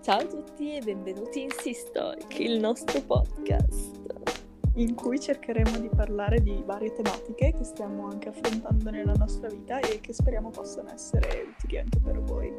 Ciao 0.00 0.20
a 0.20 0.24
tutti 0.24 0.74
e 0.74 0.80
benvenuti 0.80 1.42
in 1.42 1.50
Sistoric, 1.50 2.38
il 2.38 2.58
nostro 2.58 3.02
podcast. 3.02 3.96
in 4.76 4.94
cui 4.94 5.20
cercheremo 5.20 5.80
di 5.80 5.90
parlare 5.90 6.40
di 6.40 6.62
varie 6.64 6.94
tematiche 6.94 7.52
che 7.52 7.64
stiamo 7.64 8.06
anche 8.08 8.30
affrontando 8.30 8.88
nella 8.88 9.12
nostra 9.12 9.48
vita 9.48 9.80
e 9.80 10.00
che 10.00 10.14
speriamo 10.14 10.48
possano 10.48 10.90
essere 10.90 11.42
utili 11.54 11.78
anche 11.78 11.98
per 11.98 12.22
voi. 12.22 12.56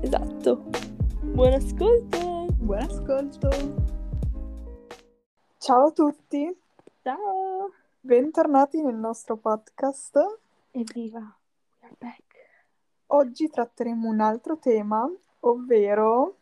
Esatto. 0.00 0.64
Buon 1.20 1.52
ascolto! 1.52 2.46
Buon 2.54 2.78
ascolto! 2.80 3.48
Ciao 5.58 5.86
a 5.86 5.92
tutti, 5.92 6.58
Ciao! 7.02 7.70
bentornati 8.00 8.82
nel 8.82 8.96
nostro 8.96 9.36
podcast. 9.36 10.18
Evviva! 10.72 11.38
We 11.80 11.86
are 11.86 11.96
back. 12.00 12.31
Oggi 13.14 13.50
tratteremo 13.50 14.08
un 14.08 14.20
altro 14.20 14.58
tema, 14.58 15.06
ovvero... 15.40 16.38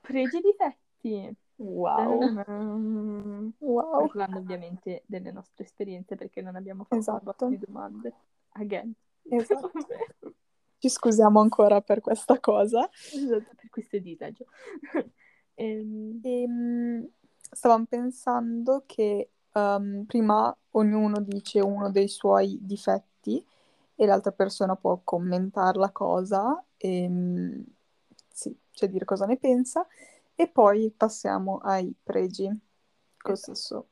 Pregi 0.00 0.38
e 0.38 0.40
difetti. 0.40 1.36
Wow! 1.54 3.52
Wow! 3.58 4.06
Parlando 4.08 4.38
ovviamente 4.38 5.04
delle 5.06 5.30
nostre 5.30 5.62
esperienze 5.62 6.16
perché 6.16 6.42
non 6.42 6.56
abbiamo 6.56 6.82
fatto 6.82 6.98
Esatto. 6.98 7.46
un 7.46 7.58
domande. 7.64 8.14
Again. 8.54 8.92
Esatto. 9.28 9.70
Ci 10.78 10.88
scusiamo 10.88 11.40
ancora 11.40 11.80
per 11.80 12.00
questa 12.00 12.40
cosa. 12.40 12.90
esatto, 12.92 13.54
per 13.54 13.70
questo 13.70 13.98
disagio. 13.98 14.46
Ehm, 15.54 16.18
Ehm, 16.24 17.06
stavamo 17.38 17.84
pensando 17.84 18.82
che 18.86 19.30
ehm, 19.52 20.04
prima 20.06 20.56
ognuno 20.70 21.20
dice 21.20 21.60
uno 21.60 21.90
dei 21.90 22.08
suoi 22.08 22.58
difetti 22.62 23.44
e 24.00 24.06
l'altra 24.06 24.32
persona 24.32 24.76
può 24.76 24.98
commentare 25.04 25.78
la 25.78 25.90
cosa, 25.90 26.64
e, 26.78 27.62
sì, 28.32 28.58
cioè 28.70 28.88
dire 28.88 29.04
cosa 29.04 29.26
ne 29.26 29.36
pensa, 29.36 29.86
e 30.34 30.48
poi 30.48 30.90
passiamo 30.90 31.58
ai 31.58 31.94
pregi, 32.02 32.46
con 32.46 32.58
lo 33.24 33.34
Esatto. 33.34 33.54
stesso- 33.54 33.86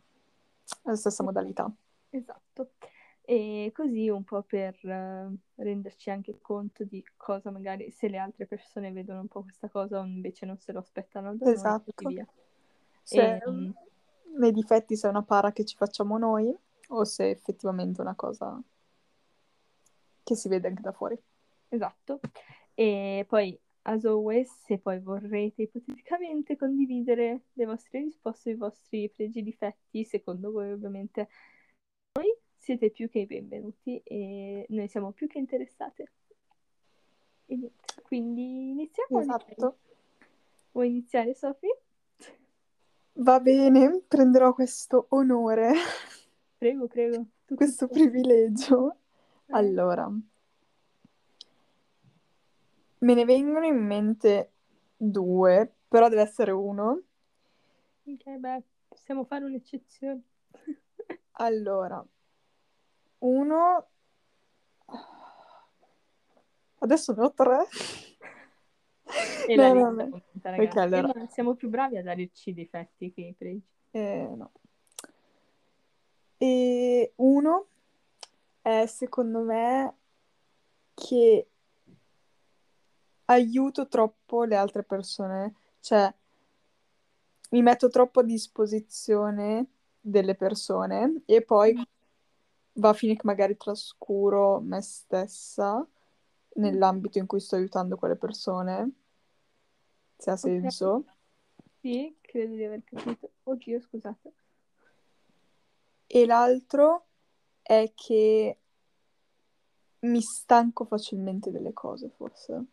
la 0.85 0.97
stessa 0.97 1.23
modalità. 1.23 1.71
Esatto. 2.09 2.71
E 3.21 3.71
così 3.75 4.09
un 4.09 4.25
po' 4.25 4.43
per 4.45 4.75
eh, 4.83 5.31
renderci 5.57 6.09
anche 6.09 6.39
conto 6.41 6.85
di 6.85 7.05
cosa 7.19 7.51
magari 7.51 7.91
se 7.91 8.09
le 8.09 8.17
altre 8.17 8.47
persone 8.47 8.91
vedono 8.91 9.21
un 9.21 9.29
po' 9.29 9.43
questa 9.43 9.69
cosa 9.69 10.01
o 10.01 10.05
invece 10.07 10.47
non 10.47 10.57
se 10.57 10.73
lo 10.73 10.79
aspettano 10.79 11.37
da 11.37 11.45
noi 11.45 11.51
e 11.53 11.53
Esatto. 11.53 11.93
così 11.95 12.15
via. 12.15 12.27
Se 13.03 13.41
Ehm, 13.45 13.75
nei 14.39 14.53
difetti 14.53 14.97
se 14.97 15.07
è 15.07 15.11
una 15.11 15.23
para 15.23 15.53
che 15.53 15.67
ci 15.67 15.77
facciamo 15.77 16.17
noi 16.17 16.57
o 16.89 17.05
se 17.05 17.27
è 17.27 17.31
effettivamente 17.31 18.01
una 18.01 18.15
cosa 18.15 18.59
che 20.29 20.37
si 20.37 20.49
vede 20.49 20.69
anche 20.69 20.83
da 20.83 20.93
fuori. 20.93 21.19
Esatto. 21.69 22.21
E 22.75 23.25
poi, 23.27 23.59
as 23.83 24.05
always, 24.05 24.51
se 24.65 24.79
poi 24.79 25.01
vorrete 25.01 25.63
ipoteticamente 25.63 26.57
condividere 26.57 27.45
le 27.55 27.65
vostre 27.65 28.01
risposte, 28.01 28.51
i 28.51 28.55
vostri 28.55 29.09
pregi 29.09 29.39
e 29.39 29.43
difetti, 29.43 30.05
secondo 30.05 30.51
voi 30.51 30.71
ovviamente, 30.71 31.29
noi 32.13 32.31
siete 32.59 32.91
più 32.91 33.09
che 33.09 33.21
i 33.21 33.27
benvenuti 33.27 33.99
e 34.05 34.67
noi 34.69 34.89
siamo 34.89 35.13
più 35.13 35.27
che 35.27 35.39
interessate. 35.39 36.13
E 37.47 37.73
quindi 38.03 38.71
iniziamo. 38.71 39.21
Esatto. 39.21 39.79
Vuoi 40.73 40.89
iniziare, 40.89 41.35
Sofì? 41.35 41.69
Va 43.15 43.41
bene, 43.41 44.03
prenderò 44.07 44.53
questo 44.53 45.07
onore, 45.09 45.73
Prego, 46.59 46.87
prego. 46.87 47.17
Tutto 47.47 47.55
questo 47.55 47.87
tuo. 47.87 47.97
privilegio. 47.97 48.97
Allora, 49.51 50.11
me 52.99 53.15
ne 53.15 53.25
vengono 53.25 53.65
in 53.65 53.85
mente 53.85 54.53
due, 54.97 55.73
però 55.89 56.09
deve 56.09 56.23
essere 56.23 56.51
uno. 56.51 57.03
Ok, 58.05 58.31
beh, 58.37 58.63
possiamo 58.89 59.25
fare 59.25 59.45
un'eccezione. 59.45 60.23
Allora, 61.41 62.05
uno... 63.19 63.87
Adesso 66.81 67.13
ne 67.15 67.23
ho 67.23 67.33
tre. 67.33 67.69
E 69.47 69.55
No, 69.55 69.73
no, 69.73 69.91
no. 69.91 70.23
allora. 70.81 71.13
Eh, 71.13 71.29
siamo 71.29 71.55
più 71.55 71.69
bravi 71.69 71.97
a 71.97 72.03
darci 72.03 72.51
i 72.51 72.55
difetti 72.55 73.13
che 73.13 73.21
i 73.21 73.35
pregi. 73.39 73.63
Eh, 73.93 74.33
no. 74.35 74.51
E 76.39 77.13
uno 77.17 77.67
è 78.69 78.87
secondo 78.87 79.41
me 79.41 79.97
che 80.93 81.49
aiuto 83.25 83.89
troppo 83.89 84.45
le 84.45 84.57
altre 84.57 84.83
persone, 84.83 85.55
cioè 85.81 86.13
mi 87.51 87.63
metto 87.63 87.89
troppo 87.89 88.21
a 88.21 88.25
disposizione 88.25 89.67
delle 90.01 90.35
persone 90.35 91.23
e 91.25 91.43
poi 91.43 91.75
va 92.75 92.89
a 92.91 92.95
finire 92.95 93.19
che 93.19 93.27
magari 93.27 93.57
trascuro 93.57 94.61
me 94.61 94.83
stessa 94.83 95.87
nell'ambito 96.55 97.19
in 97.19 97.27
cui 97.27 97.41
sto 97.41 97.57
aiutando 97.57 97.97
quelle 97.97 98.17
persone, 98.17 98.93
se 100.17 100.31
ha 100.31 100.37
senso. 100.37 101.05
Sì, 101.81 102.19
credo 102.21 102.55
di 102.55 102.65
aver 102.65 102.85
capito. 102.85 103.31
Oddio, 103.45 103.81
scusate. 103.81 104.33
E 106.07 106.27
l'altro 106.27 107.08
è 107.69 107.93
che 107.95 108.57
mi 110.01 110.23
stanco 110.23 110.87
facilmente 110.87 111.51
delle 111.51 111.75
cose, 111.75 112.09
forse. 112.17 112.65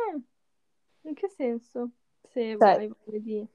Mm, 0.00 0.18
In 1.02 1.14
che 1.14 1.28
senso? 1.28 1.90
Se 2.28 2.56
Cioè- 2.58 2.76
hai 2.76 2.88
voglia 2.88 3.18
di... 3.20 3.46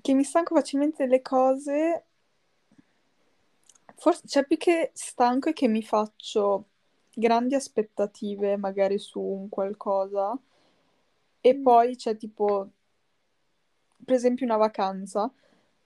Che 0.00 0.14
mi 0.14 0.22
stanco 0.24 0.54
facilmente 0.54 1.04
delle 1.04 1.22
cose, 1.22 2.04
forse 3.96 4.22
c'è 4.26 4.44
più 4.46 4.56
che 4.56 4.90
stanco 4.94 5.48
e 5.48 5.52
che 5.52 5.66
mi 5.68 5.82
faccio 5.82 6.66
grandi 7.14 7.54
aspettative 7.56 8.56
magari 8.56 8.98
su 8.98 9.20
un 9.20 9.48
qualcosa 9.48 10.36
e 11.40 11.54
Mm. 11.54 11.62
poi 11.62 11.96
c'è 11.96 12.16
tipo, 12.16 12.68
per 14.04 14.14
esempio, 14.14 14.44
una 14.46 14.56
vacanza, 14.56 15.32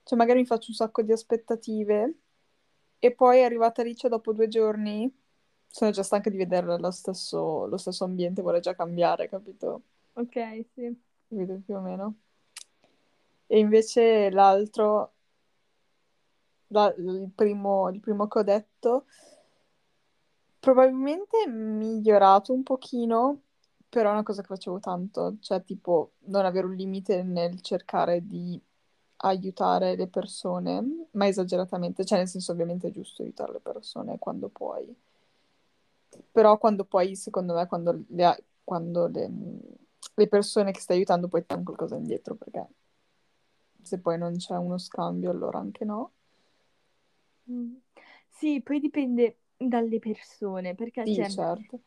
cioè 0.07 0.17
magari 0.17 0.39
mi 0.39 0.47
faccio 0.47 0.67
un 0.71 0.77
sacco 0.77 1.03
di 1.03 1.11
aspettative 1.11 2.15
e 3.01 3.13
poi 3.13 3.43
arrivata 3.43 3.83
lì, 3.83 3.97
cioè 3.97 4.09
dopo 4.09 4.33
due 4.33 4.47
giorni, 4.47 5.13
sono 5.67 5.91
già 5.91 6.05
stanca 6.05 6.31
di 6.31 6.37
vedere 6.37 6.79
lo 6.79 6.91
stesso, 6.93 7.67
lo 7.67 7.77
stesso 7.77 8.05
ambiente, 8.05 8.41
vorrei 8.41 8.61
già 8.61 8.77
cambiare, 8.77 9.29
capito? 9.29 9.83
Ok, 10.13 10.65
sì. 10.75 10.97
Capito 11.29 11.61
più 11.65 11.75
o 11.75 11.81
meno. 11.81 12.15
E 13.49 13.59
invece 13.59 14.31
l'altro, 14.31 15.13
la- 16.69 16.95
il 16.97 17.29
primo, 17.35 17.89
il 17.91 17.99
primo 17.99 18.29
che 18.29 18.39
ho 18.39 18.43
detto, 18.45 19.07
probabilmente 20.61 21.43
è 21.45 21.49
migliorato 21.49 22.53
un 22.53 22.63
pochino, 22.63 23.41
però 23.89 24.11
è 24.11 24.13
una 24.13 24.23
cosa 24.23 24.43
che 24.43 24.49
facevo 24.49 24.79
tanto, 24.79 25.37
cioè 25.41 25.65
tipo 25.65 26.13
non 26.27 26.45
avere 26.45 26.67
un 26.67 26.75
limite 26.77 27.25
nel 27.25 27.61
cercare 27.61 28.25
di 28.25 28.61
aiutare 29.19 29.97
le 29.97 30.09
persone, 30.09 31.09
ma 31.13 31.27
esageratamente, 31.27 32.05
cioè 32.05 32.19
nel 32.19 32.29
senso 32.29 32.53
ovviamente 32.53 32.89
è 32.89 32.91
giusto 32.91 33.23
aiutare 33.23 33.53
le 33.53 33.61
persone 33.61 34.19
quando 34.19 34.49
puoi, 34.49 34.95
però 36.33 36.59
quando 36.59 36.85
poi, 36.85 37.17
secondo 37.17 37.55
me, 37.55 37.67
quando 37.67 38.05
le, 38.09 38.45
quando 38.65 39.07
le, 39.07 39.31
le 40.15 40.29
persone 40.29 40.73
che 40.73 40.81
stai 40.81 40.97
aiutando 40.97 41.29
poi 41.29 41.41
ti 41.43 41.47
danno 41.49 41.63
qualcosa 41.65 41.97
indietro, 41.97 42.35
perché 42.35 42.67
se 43.83 43.99
poi 44.01 44.19
non 44.19 44.37
c'è 44.37 44.57
uno 44.57 44.79
scambio 44.79 45.31
allora 45.31 45.59
anche 45.59 45.85
no. 45.85 46.13
Mm. 47.51 47.77
Sì, 48.29 48.61
poi 48.63 48.81
dipende 48.81 49.39
dalle 49.57 49.99
persone, 49.99 50.75
perché 50.75 51.05
Sì, 51.05 51.15
cioè, 51.15 51.29
certo. 51.29 51.81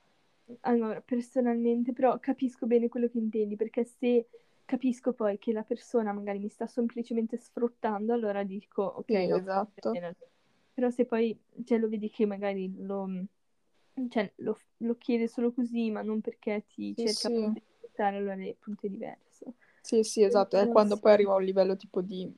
allora, 0.62 1.02
personalmente, 1.02 1.94
però 1.94 2.18
capisco 2.20 2.66
bene 2.66 2.88
quello 2.90 3.08
che 3.08 3.18
intendi, 3.18 3.56
perché 3.56 3.84
se 3.84 4.28
capisco 4.70 5.14
poi 5.14 5.40
che 5.40 5.52
la 5.52 5.64
persona 5.64 6.14
magari 6.14 6.38
mi 6.38 6.48
sta 6.48 6.68
semplicemente 6.68 7.38
sfruttando, 7.38 8.14
allora 8.14 8.44
dico, 8.44 8.84
ok, 8.84 9.08
Sì, 9.08 9.28
no, 9.28 9.36
esatto. 9.36 9.92
Però 10.76 10.92
se 10.92 11.06
poi, 11.06 11.36
cioè, 11.66 11.80
lo 11.80 11.90
vedi 11.90 12.12
che 12.12 12.28
magari 12.28 12.72
lo, 12.78 13.10
cioè, 14.10 14.32
lo, 14.38 14.60
lo 14.78 14.96
chiede 14.98 15.28
solo 15.28 15.52
così, 15.52 15.90
ma 15.90 16.04
non 16.04 16.22
perché 16.22 16.66
ti 16.68 16.94
Sì, 16.96 17.08
cerca 17.08 17.30
sì. 17.30 17.52
di 17.52 17.62
sfruttare, 17.78 18.18
allora 18.18 18.36
il 18.36 18.56
punto 18.60 18.86
è 18.86 18.90
diverso. 18.90 19.56
Sì, 19.82 20.04
sì, 20.04 20.22
esatto, 20.22 20.58
è 20.58 20.68
quando 20.70 21.00
poi 21.00 21.14
arriva 21.14 21.34
a 21.34 21.38
un 21.38 21.44
livello 21.44 21.76
tipo 21.76 22.02
di... 22.02 22.32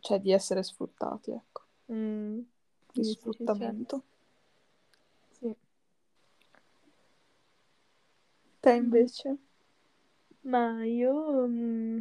cioè 0.00 0.20
di 0.20 0.30
essere 0.30 0.62
sfruttati, 0.62 1.30
ecco, 1.30 1.62
Mm, 1.90 2.40
di 2.92 3.02
sfruttamento. 3.02 4.04
Sì. 5.30 5.54
Te 8.60 8.70
invece? 8.76 9.38
Ma 10.42 10.84
io... 10.84 11.46
mm, 11.48 12.00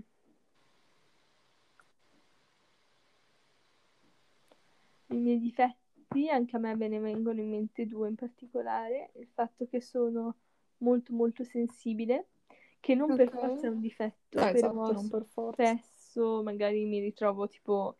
I 5.07 5.17
miei 5.17 5.39
difetti 5.39 6.29
anche 6.29 6.55
a 6.55 6.59
me 6.59 6.75
me 6.75 6.87
ne 6.87 6.99
vengono 6.99 7.39
in 7.39 7.49
mente 7.49 7.85
due 7.85 8.07
in 8.09 8.15
particolare, 8.15 9.11
il 9.15 9.27
fatto 9.33 9.67
che 9.67 9.81
sono 9.81 10.37
molto 10.77 11.13
molto 11.13 11.43
sensibile, 11.43 12.29
che 12.79 12.95
non 12.95 13.13
per 13.13 13.27
Ok. 13.27 13.33
forza 13.33 13.67
è 13.67 13.69
un 13.69 13.79
difetto, 13.81 14.39
Eh, 14.39 14.49
però 14.49 14.61
esatto, 14.61 14.91
non 14.91 15.07
per 15.09 15.25
forza. 15.25 15.77
spesso 15.81 16.41
magari 16.43 16.85
mi 16.85 16.99
ritrovo 16.99 17.47
tipo, 17.47 17.97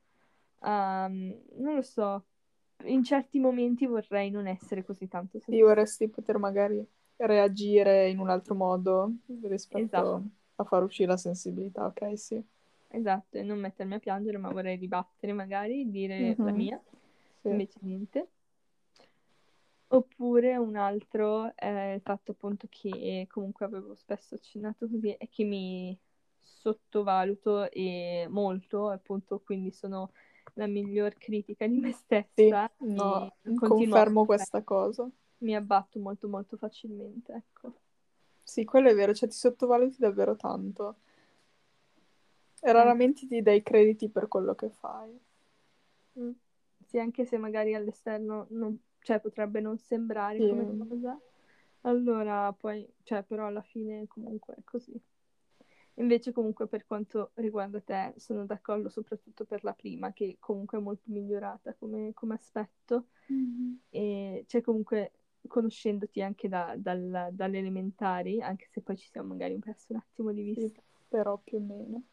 um, 0.59 1.41
non 1.57 1.75
lo 1.75 1.81
so, 1.81 2.25
in 2.85 3.03
certi 3.03 3.39
momenti 3.39 3.85
vorrei 3.85 4.29
non 4.31 4.47
essere 4.47 4.83
così 4.85 5.07
tanto 5.07 5.39
Sì, 5.49 5.59
sensibile. 5.59 5.61
vorresti 5.61 6.07
poter 6.09 6.37
magari 6.37 6.85
reagire 7.27 8.09
in 8.09 8.19
un 8.19 8.29
altro 8.29 8.55
modo 8.55 9.11
rispetto 9.43 10.23
Esatto. 10.23 10.29
a 10.55 10.63
far 10.65 10.83
uscire 10.83 11.09
la 11.09 11.17
sensibilità, 11.17 11.85
ok? 11.85 12.17
Sì. 12.17 12.43
Esatto, 12.91 13.37
e 13.37 13.43
non 13.43 13.59
mettermi 13.59 13.93
a 13.95 13.99
piangere, 13.99 14.37
ma 14.39 14.49
vorrei 14.49 14.75
ribattere 14.75 15.31
magari, 15.33 15.89
dire 15.91 16.37
la 16.41 16.51
Mhm. 16.51 16.51
mia, 16.51 16.81
Sì. 17.43 17.49
invece 17.49 17.77
niente. 17.81 18.29
Oppure 19.91 20.55
un 20.55 20.75
altro 20.75 21.51
è 21.55 21.93
il 21.95 22.01
fatto 22.01 22.31
appunto 22.31 22.67
che 22.69 23.25
comunque 23.27 23.65
avevo 23.65 23.95
spesso 23.95 24.35
accennato 24.35 24.87
così, 24.87 25.15
è 25.17 25.27
che 25.29 25.43
mi 25.45 25.97
sottovaluto 26.37 27.71
e 27.71 28.27
molto, 28.29 28.89
appunto, 28.89 29.39
quindi 29.39 29.71
sono 29.71 30.11
la 30.53 30.67
miglior 30.67 31.15
critica 31.17 31.65
di 31.65 31.79
me 31.79 31.91
Sì, 32.37 32.55
stessa 32.55 32.71
no, 32.79 33.35
continuo 33.53 33.97
a 33.99 34.07
confermo 34.07 34.25
questa 34.25 34.63
cosa. 34.63 35.09
Mi 35.39 35.55
abbatto 35.55 35.99
molto 35.99 36.27
molto 36.29 36.57
facilmente, 36.57 37.33
ecco. 37.33 37.73
Sì, 38.43 38.65
quello 38.65 38.89
è 38.89 38.95
vero, 38.95 39.13
cioè 39.13 39.29
ti 39.29 39.35
sottovaluti 39.35 39.97
davvero 39.99 40.35
tanto. 40.35 40.97
E 42.61 42.71
raramente 42.71 43.27
ti 43.27 43.41
dai 43.41 43.61
crediti 43.61 44.09
per 44.09 44.27
quello 44.27 44.55
che 44.55 44.69
fai. 44.69 45.19
Mm. 46.17 46.31
Sì, 46.85 46.97
anche 46.97 47.25
se 47.25 47.37
magari 47.37 47.73
all'esterno 47.75 48.47
non, 48.49 48.77
cioè, 49.01 49.19
potrebbe 49.19 49.59
non 49.59 49.77
sembrare 49.77 50.37
Sì. 50.37 50.47
come 50.47 50.75
cosa, 50.87 51.19
allora 51.81 52.51
poi, 52.53 52.87
cioè, 53.03 53.23
però 53.23 53.45
alla 53.47 53.61
fine 53.61 54.07
comunque 54.07 54.55
è 54.55 54.63
così. 54.63 54.99
Invece 55.95 56.31
comunque 56.31 56.67
per 56.67 56.85
quanto 56.85 57.31
riguarda 57.35 57.81
te 57.81 58.13
sono 58.17 58.45
d'accordo 58.45 58.89
soprattutto 58.89 59.45
per 59.45 59.63
la 59.63 59.73
prima, 59.73 60.13
che 60.13 60.37
comunque 60.39 60.77
è 60.77 60.81
molto 60.81 61.03
migliorata 61.11 61.73
come, 61.75 62.13
come 62.13 62.35
aspetto 62.35 63.07
e 63.89 64.45
cioè 64.47 64.61
comunque 64.61 65.11
conoscendoti 65.47 66.21
anche 66.21 66.47
da, 66.47 66.75
dal- 66.77 67.29
dalle 67.31 67.57
elementari, 67.59 68.41
anche 68.41 68.67
se 68.71 68.81
poi 68.81 68.97
ci 68.97 69.07
siamo 69.09 69.29
magari 69.29 69.57
perso 69.59 69.87
un 69.93 69.97
attimo 69.99 70.31
di 70.31 70.43
Sì, 70.53 70.61
vista, 70.61 70.81
però 71.07 71.37
più 71.37 71.57
o 71.57 71.61
meno. 71.61 72.03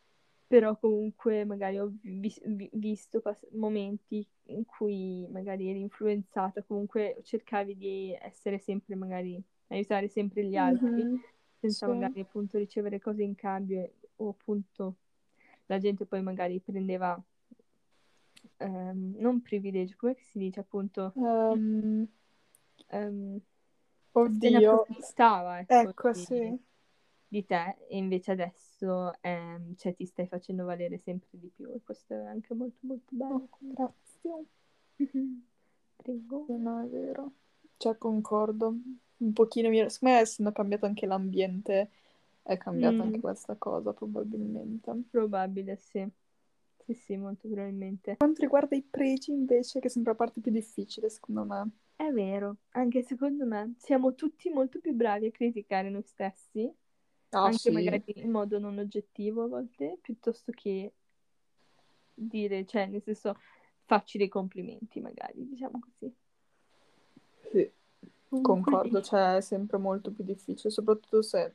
però 0.49 0.77
comunque 0.79 1.45
magari 1.45 1.79
ho 1.79 1.93
vi- 2.03 2.41
vi- 2.45 2.71
visto 2.75 3.21
pas- 3.21 3.47
momenti 3.53 4.25
in 4.45 4.65
cui 4.65 5.27
magari 5.31 5.69
eri 5.69 5.81
influenzata, 5.81 6.63
comunque 6.63 7.19
cercavi 7.25 7.77
di 7.77 8.17
essere 8.21 8.59
sempre 8.59 8.95
magari, 8.95 9.43
aiutare 9.69 10.09
sempre 10.09 10.45
gli 10.45 10.57
altri, 10.57 11.03
Mhm. 11.03 11.21
senza 11.59 11.87
Sì. 11.87 11.93
magari 11.93 12.21
appunto 12.21 12.59
ricevere 12.59 13.01
cose 13.01 13.23
in 13.25 13.35
cambio 13.35 13.81
e- 13.81 13.95
o 14.17 14.29
appunto 14.31 14.97
la 15.67 15.79
gente 15.79 16.07
poi 16.07 16.23
magari 16.23 16.61
prendeva 16.61 17.21
ehm, 18.59 19.15
non 19.19 19.41
privilegio, 19.43 19.97
come 19.99 20.15
si 20.19 20.39
dice 20.39 20.61
appunto 20.61 21.13
Ehm, 22.89 23.41
ehm, 24.23 24.33
se 24.33 24.51
ne 24.51 24.57
oddio. 24.57 24.59
approfittava 24.59 25.61
ecco, 25.61 25.95
Ecco, 25.95 26.13
di, 26.13 26.27
sì. 26.27 26.59
di 27.29 27.45
te 27.47 27.77
e 27.89 27.97
invece 27.97 28.33
adesso 28.33 29.13
ehm, 29.23 29.75
cioè, 29.77 29.95
ti 29.95 30.07
stai 30.07 30.27
facendo 30.29 30.65
valere 30.65 30.99
sempre 30.99 31.29
di 31.33 31.49
più 31.55 31.73
e 31.75 31.83
questo 31.85 32.15
è 32.15 32.27
anche 32.27 32.55
molto 32.55 32.79
molto 32.87 33.11
bello. 33.15 33.35
Oh, 33.35 33.49
grazie. 33.61 34.47
Prego. 35.99 36.41
Sì, 36.47 36.57
no, 36.57 36.83
è 36.83 36.87
vero. 36.89 37.33
Cioè, 37.79 37.97
concordo. 37.99 38.75
Un 39.19 39.33
pochino, 39.33 39.69
mi- 39.71 39.89
secondo 39.91 40.15
me, 40.17 40.21
essendo 40.21 40.53
cambiato 40.53 40.87
anche 40.87 41.07
l'ambiente, 41.07 41.91
è 42.43 42.57
cambiata 42.59 43.03
Mm. 43.03 43.03
anche 43.03 43.21
questa 43.21 43.57
cosa, 43.57 43.93
probabilmente. 43.93 44.99
Probabile, 45.11 45.77
sì. 45.77 46.09
Sì, 46.87 46.95
sì, 46.95 47.17
molto 47.17 47.49
probabilmente. 47.49 48.11
Per 48.11 48.17
quanto 48.17 48.41
riguarda 48.43 48.77
i 48.77 48.83
pregi, 48.83 49.31
invece, 49.33 49.81
che 49.81 49.89
sembra 49.89 50.13
la 50.13 50.19
parte 50.19 50.41
più 50.41 50.51
difficile, 50.53 51.11
secondo 51.11 51.45
me. 51.45 51.71
È 51.97 52.11
vero, 52.11 52.59
anche 52.73 53.03
secondo 53.03 53.47
me 53.47 53.75
siamo 53.79 54.15
tutti 54.15 54.51
molto 54.51 54.81
più 54.81 54.93
bravi 54.93 55.27
a 55.27 55.31
criticare 55.31 55.89
noi 55.89 56.03
stessi, 56.03 56.71
Ah, 57.33 57.45
anche 57.47 57.59
sì. 57.59 57.71
magari 57.71 58.03
in 58.17 58.31
modo 58.31 58.59
non 58.59 58.79
oggettivo 58.79 59.45
a 59.45 59.49
volte, 59.49 59.99
piuttosto 60.03 60.53
che 60.53 60.93
dire, 62.15 62.67
cioè, 62.67 62.87
nel 62.87 63.03
senso, 63.03 63.39
facci 63.85 64.19
dei 64.19 64.29
complimenti, 64.29 65.01
magari, 65.01 65.49
diciamo 65.49 65.81
così. 65.81 66.15
Sì, 67.51 67.71
concordo, 68.29 69.01
cioè 69.03 69.37
è 69.37 69.41
sempre 69.41 69.79
molto 69.79 70.11
più 70.11 70.23
difficile, 70.25 70.71
soprattutto 70.71 71.23
se, 71.23 71.55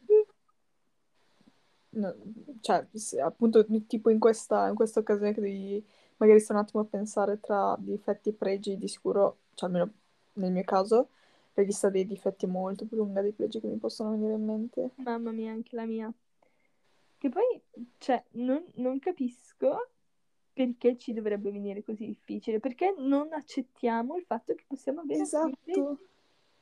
no, 1.90 2.16
cioè, 2.62 2.88
appunto 3.22 3.66
tipo 3.88 4.10
in 4.10 4.20
questa, 4.20 4.68
in 4.70 4.76
questa 4.76 5.00
occasione 5.00 5.34
che 5.34 5.42
devi 5.42 5.86
magari 6.18 6.40
stare 6.40 6.60
un 6.60 6.66
attimo 6.66 6.84
a 6.84 6.86
pensare 6.88 7.40
tra 7.40 7.76
difetti 7.80 8.30
e 8.30 8.34
pregi, 8.34 8.78
di 8.78 8.88
sicuro, 8.88 9.38
cioè 9.54 9.70
almeno 9.70 9.92
nel 10.34 10.52
mio 10.52 10.64
caso, 10.64 11.10
la 11.54 11.64
lista 11.64 11.90
dei 11.90 12.06
difetti 12.06 12.46
è 12.46 12.50
molto 12.50 12.86
più 12.86 12.98
lunga 12.98 13.22
dei 13.22 13.34
pregi 13.34 13.60
che 13.60 13.68
mi 13.68 13.78
possono 13.78 14.12
venire 14.12 14.34
in 14.34 14.46
mente. 14.46 14.92
Mamma 14.96 15.32
mia, 15.32 15.52
anche 15.52 15.76
la 15.76 15.86
mia. 15.86 16.12
Che 17.18 17.30
poi, 17.30 17.62
cioè, 17.98 18.24
non, 18.32 18.64
non 18.76 19.00
capisco 19.00 19.90
perché 20.54 20.98
ci 20.98 21.14
dovrebbe 21.14 21.52
venire 21.52 21.84
così 21.84 22.06
difficile, 22.06 22.60
perché 22.60 22.94
non 22.98 23.32
accettiamo 23.32 24.18
il 24.18 24.24
fatto 24.26 24.54
che 24.56 24.64
possiamo 24.68 25.02
avere 25.02 25.22
anche 25.22 25.58
dei 25.64 25.74
Esatto, 25.76 26.00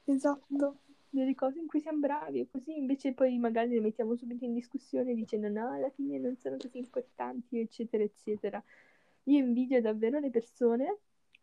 esatto. 0.06 0.78
delle 1.10 1.36
cose 1.36 1.60
in 1.60 1.68
cui 1.68 1.80
siamo 1.80 2.00
bravi, 2.00 2.42
e 2.42 2.48
così 2.50 2.78
invece 2.78 3.14
poi 3.14 3.38
magari 3.38 3.70
le 3.70 3.80
mettiamo 3.82 4.16
subito 4.16 4.46
in 4.46 4.54
discussione 4.54 5.14
dicendo 5.14 5.50
no, 5.50 5.72
alla 5.72 5.90
fine 5.90 6.18
non 6.18 6.36
sono 6.38 6.58
così 6.58 6.78
importanti, 6.78 7.60
eccetera, 7.60 8.04
eccetera. 8.04 8.64
Io 9.24 9.40
invidio 9.40 9.82
davvero 9.82 10.20
le 10.20 10.30
persone 10.30 10.98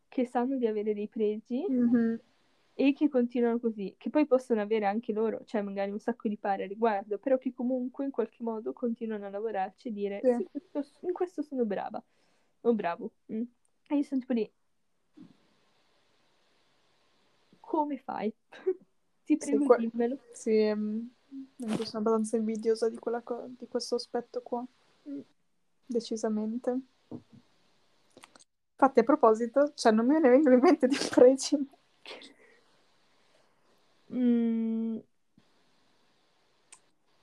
che 0.09 0.27
sanno 0.27 0.57
di 0.57 0.67
avere 0.67 0.95
dei 0.95 1.09
pregi 1.09 1.65
Mhm. 1.69 2.21
e 2.75 2.93
che 2.93 3.09
continuano 3.09 3.59
così, 3.59 3.95
che 3.99 4.11
poi 4.11 4.27
possono 4.27 4.61
avere 4.61 4.85
anche 4.87 5.13
loro, 5.13 5.43
cioè 5.45 5.63
magari 5.63 5.91
un 5.91 5.99
sacco 5.99 6.29
di 6.29 6.37
pari 6.37 6.63
a 6.65 6.67
riguardo, 6.67 7.19
però 7.19 7.39
che 7.39 7.53
comunque 7.55 8.05
in 8.05 8.11
qualche 8.11 8.43
modo 8.43 8.73
continuano 8.73 9.27
a 9.27 9.31
lavorarci 9.31 9.89
e 9.89 9.93
dire 9.93 10.21
Sì. 10.23 10.35
sì, 10.37 10.49
questo- 10.71 11.07
in 11.07 11.13
questo 11.13 11.43
sono 11.43 11.65
brava 11.65 12.03
o 12.63 12.75
bravo. 12.75 13.13
mm. 13.33 13.43
E 13.89 13.97
io 13.97 14.03
sono 14.03 14.21
tipo 14.21 14.33
lì, 14.33 14.51
come 17.61 17.99
fai? 17.99 18.33
Ti 19.27 19.37
Sì, 19.41 19.47
prego, 19.47 19.65
que- 19.67 19.79
dimmelo. 19.79 20.19
sì, 20.33 20.57
ehm, 20.57 21.11
sono 21.57 21.99
abbastanza 21.99 22.37
invidiosa 22.37 22.89
di, 22.89 22.97
co- 22.99 23.47
di 23.59 23.67
questo 23.67 23.97
aspetto 23.97 24.41
qua, 24.43 24.65
Mm. 25.09 25.21
decisamente. 25.87 26.81
Infatti, 28.79 29.01
a 29.01 29.05
proposito, 29.05 29.73
cioè 29.75 29.91
non 29.93 30.07
me 30.07 30.21
ne 30.21 30.29
vengono 30.29 30.55
in 30.55 30.61
mente 30.61 30.87
di 30.87 30.97
pregi. 31.11 31.57
Mm, 34.11 34.99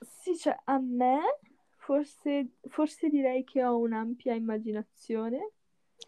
Sì, 0.00 0.36
cioè 0.38 0.56
a 0.66 0.78
me 0.78 1.18
forse, 1.78 2.58
forse 2.68 3.08
direi 3.08 3.42
che 3.44 3.64
ho 3.64 3.76
un'ampia 3.78 4.34
immaginazione. 4.34 5.50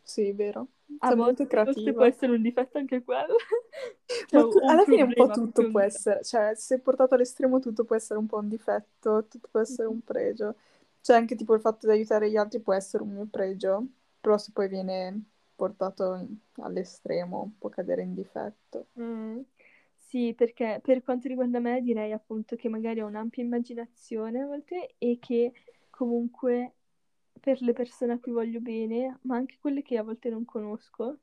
Sì, 0.03 0.33
vero. 0.33 0.69
A 0.99 1.09
Sei 1.09 1.17
molto 1.17 1.43
volte 1.43 1.59
forse 1.63 1.81
creativa. 1.83 1.95
può 1.95 2.05
essere 2.05 2.33
un 2.33 2.43
difetto 2.43 2.79
anche 2.79 3.03
quello. 3.03 3.37
Cioè, 4.27 4.47
tu- 4.49 4.61
alla 4.67 4.85
fine 4.87 5.03
un 5.03 5.13
po' 5.15 5.31
tutto 5.31 5.63
un 5.63 5.71
può 5.71 5.81
essere, 5.81 6.23
cioè 6.25 6.55
se 6.55 6.79
portato 6.81 7.15
all'estremo 7.15 7.59
tutto 7.61 7.85
può 7.85 7.97
essere 7.97 8.19
un 8.19 8.27
po' 8.27 8.39
un 8.39 8.49
difetto, 8.49 9.27
tutto 9.29 9.49
può 9.51 9.61
essere 9.61 9.89
un 9.89 10.01
pregio. 10.03 10.57
Cioè 11.01 11.17
anche 11.17 11.37
tipo 11.37 11.55
il 11.55 11.61
fatto 11.61 11.87
di 11.87 11.93
aiutare 11.93 12.31
gli 12.31 12.37
altri 12.37 12.61
può 12.61 12.73
essere 12.73 13.03
un 13.03 13.11
mio 13.13 13.27
pregio, 13.27 13.87
però 14.21 14.39
se 14.39 14.51
poi 14.53 14.69
viene 14.69 15.23
portato 15.57 16.27
all'estremo 16.57 17.55
può 17.59 17.69
cadere 17.71 18.03
in 18.03 18.15
difetto. 18.15 18.89
Mm, 19.01 19.41
Sì, 19.97 20.35
perché 20.37 20.81
per 20.83 21.03
quanto 21.03 21.27
riguarda 21.29 21.59
me 21.61 21.81
direi 21.83 22.13
appunto 22.13 22.55
che 22.57 22.69
magari 22.69 23.01
ho 23.01 23.07
un'ampia 23.07 23.43
immaginazione 23.43 24.41
a 24.43 24.47
volte 24.47 24.95
e 24.99 25.19
che 25.19 25.53
comunque 25.91 26.75
per 27.41 27.61
le 27.63 27.73
persone 27.73 28.13
a 28.15 28.19
cui 28.21 28.33
voglio 28.33 28.61
bene, 28.61 29.19
ma 29.23 29.37
anche 29.37 29.57
quelle 29.61 29.83
che 29.83 29.99
a 29.99 30.03
volte 30.05 30.29
non 30.31 30.45
conosco, 30.45 31.19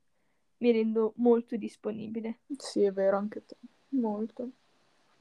mi 0.58 0.70
rendo 0.72 1.14
molto 1.16 1.56
disponibile. 1.56 2.40
Sì, 2.58 2.82
è 2.82 2.90
vero, 2.92 3.18
anche 3.18 3.44
te. 3.44 3.56
Molto. 3.90 4.50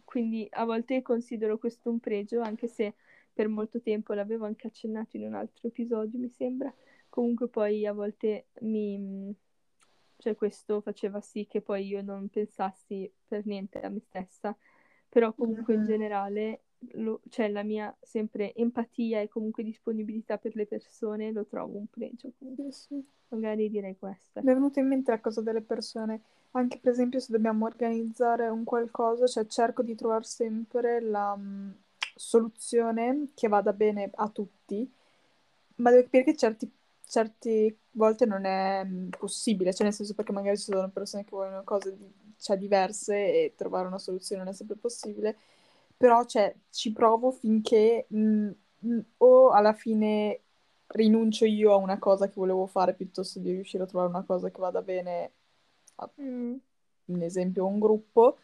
Quindi 0.03 0.47
a 0.51 0.65
volte 0.65 1.01
considero 1.01 1.57
questo 1.57 1.89
un 1.89 1.99
pregio, 1.99 2.41
anche 2.41 2.67
se 2.67 2.95
per 3.33 3.47
molto 3.47 3.81
tempo 3.81 4.13
l'avevo 4.13 4.45
anche 4.45 4.67
accennato 4.67 5.17
in 5.17 5.25
un 5.25 5.35
altro 5.35 5.67
episodio, 5.69 6.19
mi 6.19 6.29
sembra. 6.29 6.73
Comunque 7.13 7.47
poi 7.47 7.85
a 7.85 7.93
volte 7.93 8.47
mi... 8.61 9.33
cioè 10.17 10.35
questo 10.35 10.81
faceva 10.81 11.21
sì 11.21 11.45
che 11.47 11.61
poi 11.61 11.85
io 11.85 12.01
non 12.01 12.27
pensassi 12.29 13.11
per 13.27 13.45
niente 13.45 13.79
a 13.81 13.89
me 13.89 13.99
stessa, 13.99 14.55
però 15.09 15.33
comunque 15.33 15.73
in 15.75 15.81
Mhm. 15.81 15.87
generale 15.87 16.61
lo- 16.93 17.21
cioè 17.29 17.49
la 17.49 17.63
mia 17.63 17.95
sempre 18.01 18.53
empatia 18.55 19.21
e 19.21 19.27
comunque 19.29 19.63
disponibilità 19.63 20.37
per 20.37 20.55
le 20.55 20.65
persone 20.65 21.31
lo 21.31 21.45
trovo 21.45 21.77
un 21.77 21.87
pregio. 21.87 22.31
Sì. 22.71 23.05
Magari 23.29 23.69
direi 23.69 23.97
questo. 23.97 24.41
Mi 24.41 24.51
è 24.51 24.53
venuta 24.53 24.79
in 24.79 24.87
mente 24.87 25.11
la 25.11 25.19
cosa 25.19 25.41
delle 25.41 25.61
persone, 25.61 26.21
anche 26.51 26.77
per 26.79 26.91
esempio 26.91 27.19
se 27.19 27.31
dobbiamo 27.31 27.65
organizzare 27.65 28.47
un 28.47 28.63
qualcosa, 28.63 29.25
cioè 29.27 29.45
cerco 29.47 29.81
di 29.81 29.95
trovare 29.95 30.23
sempre 30.23 30.99
la 31.01 31.35
mh, 31.35 31.75
soluzione 32.15 33.29
che 33.33 33.47
vada 33.47 33.73
bene 33.73 34.09
a 34.13 34.29
tutti, 34.29 34.87
ma 35.77 35.89
devo 35.89 36.03
capire 36.03 36.23
che 36.25 36.35
certi, 36.35 36.69
certe 37.05 37.79
volte 37.91 38.25
non 38.25 38.45
è 38.45 38.83
mh, 38.83 39.09
possibile, 39.17 39.73
cioè 39.73 39.85
nel 39.85 39.93
senso 39.95 40.13
perché 40.15 40.31
magari 40.31 40.57
ci 40.57 40.63
sono 40.65 40.89
persone 40.91 41.23
che 41.23 41.29
vogliono 41.31 41.63
cose 41.63 41.95
di- 41.97 42.11
cioè, 42.39 42.57
diverse 42.57 43.15
e 43.15 43.53
trovare 43.55 43.87
una 43.87 43.99
soluzione 43.99 44.43
non 44.43 44.51
è 44.51 44.55
sempre 44.55 44.75
possibile, 44.77 45.37
però 45.97 46.25
cioè, 46.25 46.53
ci 46.69 46.91
provo 46.91 47.31
finché 47.31 48.05
mh, 48.09 48.49
mh, 48.79 48.99
o 49.17 49.49
alla 49.51 49.73
fine 49.73 50.41
rinuncio 50.87 51.45
io 51.45 51.71
a 51.73 51.75
una 51.77 51.97
cosa 51.99 52.27
che 52.27 52.33
volevo 52.35 52.65
fare 52.67 52.93
piuttosto 52.95 53.39
di 53.39 53.51
riuscire 53.51 53.83
a 53.83 53.85
trovare 53.87 54.09
una 54.09 54.23
cosa 54.23 54.49
che 54.51 54.59
vada 54.59 54.81
bene 54.81 55.31
a 55.95 56.09
Mm, 56.21 56.55
un 57.05 57.21
esempio 57.21 57.65
un 57.67 57.79
gruppo, 57.79 58.37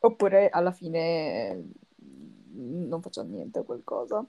oppure 0.00 0.48
alla 0.50 0.72
fine 0.72 1.54
mm, 2.02 2.88
non 2.88 3.00
faccio 3.02 3.22
niente 3.24 3.58
a 3.60 3.62
qualcosa. 3.64 4.24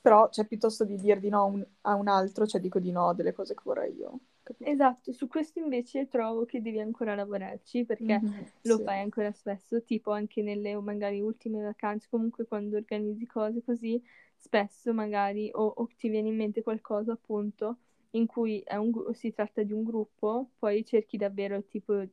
Però, 0.00 0.28
cioè, 0.30 0.46
piuttosto 0.46 0.84
di 0.84 0.96
dir 0.96 1.18
di 1.20 1.28
no 1.28 1.40
a 1.40 1.44
un, 1.44 1.66
a 1.82 1.94
un 1.94 2.08
altro, 2.08 2.46
cioè 2.46 2.60
dico 2.60 2.78
di 2.78 2.90
no 2.92 3.08
a 3.10 3.14
delle 3.14 3.32
cose 3.32 3.54
che 3.54 3.62
vorrei 3.64 3.94
io. 3.96 4.20
capito? 4.42 4.70
Esatto, 4.70 5.12
su 5.12 5.26
questo 5.28 5.60
invece 5.60 6.08
trovo 6.08 6.44
che 6.44 6.60
devi 6.60 6.78
ancora 6.80 7.14
lavorarci 7.14 7.84
perché 7.84 8.22
Mhm, 8.22 8.46
lo 8.62 8.78
sì. 8.78 8.84
fai 8.84 9.00
ancora 9.00 9.32
spesso, 9.32 9.82
tipo 9.82 10.10
anche 10.10 10.42
nelle 10.42 10.74
magari 10.80 11.20
ultime 11.20 11.62
vacanze, 11.62 12.08
comunque 12.10 12.44
quando 12.46 12.76
organizzi 12.76 13.24
cose 13.26 13.62
così, 13.62 14.00
spesso 14.36 14.92
magari 14.92 15.48
o, 15.54 15.64
o 15.66 15.86
ti 15.96 16.08
viene 16.08 16.28
in 16.28 16.36
mente 16.36 16.62
qualcosa 16.62 17.12
appunto 17.12 17.78
in 18.10 18.26
cui 18.26 18.60
è 18.64 18.74
un 18.76 18.92
si 19.14 19.32
tratta 19.32 19.62
di 19.62 19.72
un 19.72 19.84
gruppo, 19.84 20.50
poi 20.58 20.84
cerchi 20.84 21.16
davvero 21.16 21.64
tipo 21.64 22.04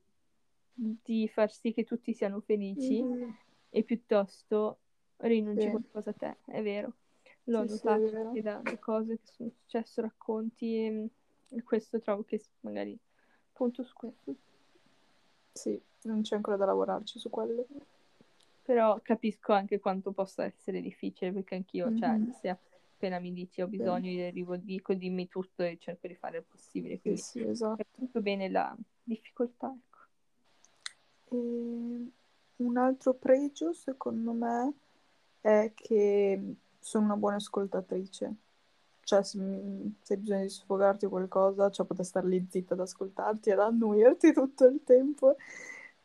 di 0.74 1.27
far 1.27 1.51
sì 1.51 1.72
che 1.74 1.84
tutti 1.84 2.13
siano 2.13 2.39
felici 2.42 3.06
Mhm, 3.06 3.38
e 3.70 3.84
piuttosto 3.84 4.80
rinunci 5.18 5.70
Sì. 5.70 5.70
qualcosa 5.70 6.12
a 6.12 6.13
te, 6.13 6.38
è 6.46 6.62
vero. 6.62 6.94
L'ho 7.48 7.62
Sì, 7.62 7.68
sì, 7.68 7.86
notato 7.86 8.16
anche 8.18 8.42
da, 8.42 8.62
da 8.64 8.78
cose 8.78 9.18
che 9.20 9.28
sono 9.32 9.50
successo, 9.52 10.02
racconti 10.02 10.75
e, 10.78 11.10
e 11.50 11.64
questo 11.64 12.00
trovo 12.00 12.24
che 12.24 12.42
magari 12.62 12.98
appunto 13.52 13.84
su 13.84 13.94
questo. 13.94 14.36
Sì, 15.54 15.80
non 16.04 16.22
c'è 16.22 16.36
ancora 16.36 16.58
da 16.58 16.66
lavorarci 16.66 17.20
su 17.20 17.30
quello. 17.30 17.66
Però 18.64 19.00
capisco 19.02 19.54
anche 19.54 19.80
quanto 19.80 20.12
possa 20.12 20.44
essere 20.44 20.82
difficile 20.82 21.32
perché 21.32 21.56
anch'io, 21.56 21.94
cioè, 21.96 22.18
Mhm. 22.18 22.34
se 22.42 22.50
appena 22.50 23.20
mi 23.20 23.32
dici 23.32 23.62
ho 23.62 23.68
bisogno, 23.68 24.10
io 24.10 24.25
arrivo, 24.28 24.56
dico 24.58 24.96
dimmi 24.96 25.28
tutto 25.28 25.62
e 25.62 25.78
cerco 25.80 26.08
di 26.08 26.16
fare 26.16 26.40
il 26.40 26.46
possibile, 26.46 26.96
Sì, 26.96 27.02
quindi 27.02 27.22
sì, 27.22 27.42
esatto. 27.44 27.84
capisco 27.84 28.22
bene 28.22 28.50
la 28.50 28.75
difficoltà, 29.04 29.68
ecco. 29.68 30.00
E 31.30 32.12
un 32.58 32.78
altro 32.78 33.14
pregio, 33.14 33.72
secondo 33.74 34.32
me, 34.32 34.74
è 35.42 35.72
che 35.75 36.56
sono 36.86 37.06
una 37.06 37.15
buona 37.15 37.38
ascoltatrice. 37.38 38.36
Cioè, 39.01 39.24
se, 39.24 39.39
se 40.01 40.13
hai 40.13 40.20
bisogno 40.20 40.42
di 40.44 40.50
sfogarti 40.50 41.06
o 41.06 41.10
qualcosa, 41.10 41.72
cioè 41.72 41.86
poter 41.86 42.06
stare 42.06 42.27
lì 42.27 42.46
zitta 42.48 42.75
ad 42.75 42.82
ascoltarti 42.82 43.50
ed 43.50 43.60
annoiarti 43.60 44.34
tutto 44.34 44.65
il 44.65 44.84
tempo. 44.84 45.36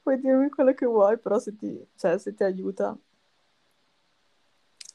Puoi 0.02 0.18
dirmi 0.18 0.48
quello 0.48 0.72
che 0.72 0.86
vuoi, 0.86 1.18
però 1.18 1.38
se 1.38 1.54
ti, 1.54 1.86
cioè, 1.96 2.18
se 2.18 2.34
ti 2.34 2.44
aiuta, 2.44 2.96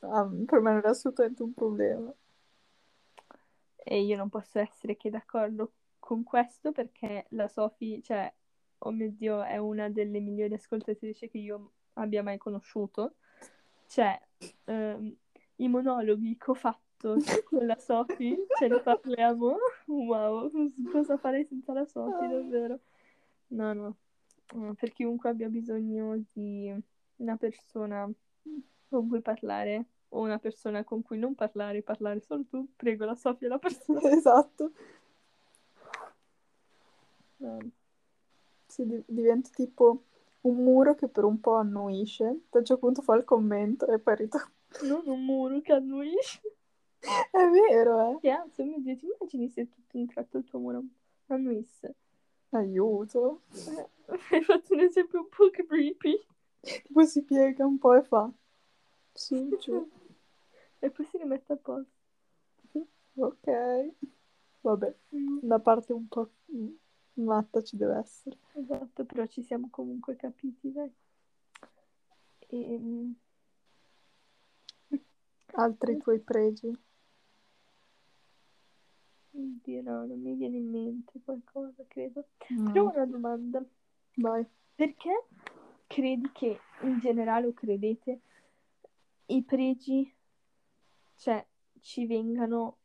ah, 0.02 0.30
per 0.46 0.60
me 0.62 0.72
non 0.72 0.82
è 0.84 0.88
assolutamente 0.88 1.44
un 1.44 1.54
problema. 1.54 2.12
E 3.76 4.02
io 4.02 4.18
non 4.18 4.30
posso 4.30 4.58
essere 4.58 4.98
che 4.98 5.12
d'accordo 5.12 5.72
con 6.00 6.24
questo 6.24 6.72
perché 6.72 7.28
la 7.30 7.48
Sophie, 7.48 8.02
cioè, 8.02 8.34
oh 8.80 8.92
mio 8.92 9.12
Dio, 9.12 9.44
è 9.44 9.58
una 9.58 9.90
delle 9.90 10.20
migliori 10.20 10.56
ascoltatrici 10.56 11.30
che 11.30 11.38
io 11.38 11.72
abbia 11.94 12.24
mai 12.24 12.40
conosciuto. 12.40 13.18
Cioè, 13.88 14.20
ehm, 14.66 15.16
i 15.58 15.68
monologhi 15.68 16.38
che 16.38 16.52
ho 16.52 16.54
fatto 16.54 17.16
con 17.46 17.66
la 17.66 17.78
Sophie, 17.78 18.46
ce 18.58 18.68
ne 18.68 18.80
parliamo. 18.80 19.58
Wow, 19.88 20.52
cosa 20.92 21.18
farei 21.18 21.46
senza 21.46 21.74
la 21.74 21.86
Sophie, 21.86 22.28
davvero? 22.28 22.80
No, 23.48 23.74
no. 23.74 23.96
Per 24.76 24.92
chiunque 24.92 25.30
abbia 25.30 25.50
bisogno 25.50 26.24
di 26.34 26.74
una 27.18 27.36
persona 27.38 28.10
con 28.90 29.08
cui 29.08 29.22
parlare 29.22 29.86
o 30.10 30.22
una 30.22 30.40
persona 30.40 30.84
con 30.84 31.02
cui 31.02 31.18
non 31.18 31.36
parlare, 31.36 31.82
parlare 31.82 32.22
solo 32.22 32.46
tu, 32.46 32.68
prego 32.76 33.06
la 33.06 33.16
Sofia 33.16 33.50
la 33.50 33.60
persona. 33.60 34.00
Esatto. 34.12 34.72
No. 37.38 37.58
Si 38.68 38.86
di- 38.86 39.04
diventa 39.06 39.50
tipo 39.54 40.04
un 40.42 40.56
muro 40.64 40.96
che 40.96 41.08
per 41.08 41.24
un 41.24 41.40
po' 41.40 41.56
annuisce, 41.56 42.24
a 42.24 42.30
un 42.30 42.40
certo 42.52 42.78
punto 42.78 43.02
fa 43.02 43.16
il 43.16 43.24
commento 43.24 43.88
e 43.88 44.00
poi 44.00 44.16
ritorna. 44.16 44.55
Non 44.84 45.04
un 45.08 45.24
muro 45.26 45.62
che 45.62 45.74
annuisce. 45.74 46.42
È 47.00 47.50
vero, 47.50 48.20
eh? 48.22 48.30
Anzi, 48.30 48.62
oh 48.62 48.66
mio 48.66 48.80
Dio, 48.80 48.96
ti 48.96 49.06
immagini 49.06 49.50
se 49.50 49.70
tutto 49.70 49.98
un 49.98 50.08
tratto 50.08 50.38
il 50.38 50.44
tuo 50.46 50.60
muro 50.60 50.84
annuisse? 51.28 51.96
Aiuto. 52.52 53.42
Eh, 53.54 53.90
hai 54.32 54.44
fatto 54.44 54.74
un 54.74 54.80
esempio 54.82 55.20
un 55.20 55.30
po' 55.30 55.50
creepy. 55.50 56.26
Tipo 56.62 57.06
si 57.06 57.24
piega 57.24 57.66
un 57.66 57.78
po' 57.78 57.94
e 57.96 58.04
fa 58.04 58.32
su, 59.14 59.56
giù. 59.60 59.88
E 60.80 60.90
poi 60.90 61.06
si 61.06 61.18
rimette 61.18 61.54
a 61.54 61.58
posto. 61.58 61.94
Ok. 63.18 63.92
Vabbè, 64.62 64.96
Mm, 65.16 65.38
una 65.44 65.60
parte 65.60 65.94
un 65.94 66.08
po' 66.08 66.30
mm, 66.54 66.70
matta 67.24 67.62
ci 67.62 67.78
deve 67.78 67.98
essere. 68.00 68.38
esatto, 68.54 69.06
però 69.06 69.26
ci 69.28 69.44
siamo 69.44 69.70
comunque 69.70 70.16
capiti, 70.16 70.72
dai. 70.72 70.92
E, 72.50 72.80
Altri 75.58 75.98
tuoi 75.98 76.20
pregi? 76.20 76.72
Oddio, 79.32 79.82
no, 79.82 80.06
non 80.06 80.22
mi 80.22 80.36
viene 80.36 80.58
in 80.58 80.70
mente 80.70 81.20
qualcosa, 81.24 81.84
credo. 81.88 82.28
Mm, 82.54 82.72
Però 82.72 82.90
una 82.90 83.06
domanda. 83.06 83.66
Vai. 84.16 84.46
Perché 84.76 85.26
credi 85.88 86.30
che 86.34 86.60
in 86.82 87.00
generale 87.00 87.48
o 87.48 87.54
credete 87.54 88.20
i 89.28 89.44
pregi, 89.44 90.14
cioè, 91.16 91.46
ci 91.80 92.06
vengano 92.06 92.78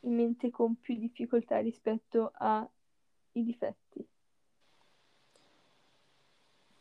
in 0.00 0.14
mente 0.14 0.50
con 0.50 0.76
più 0.78 0.96
difficoltà 0.96 1.58
rispetto 1.60 2.32
ai 2.36 2.66
difetti? 3.32 4.06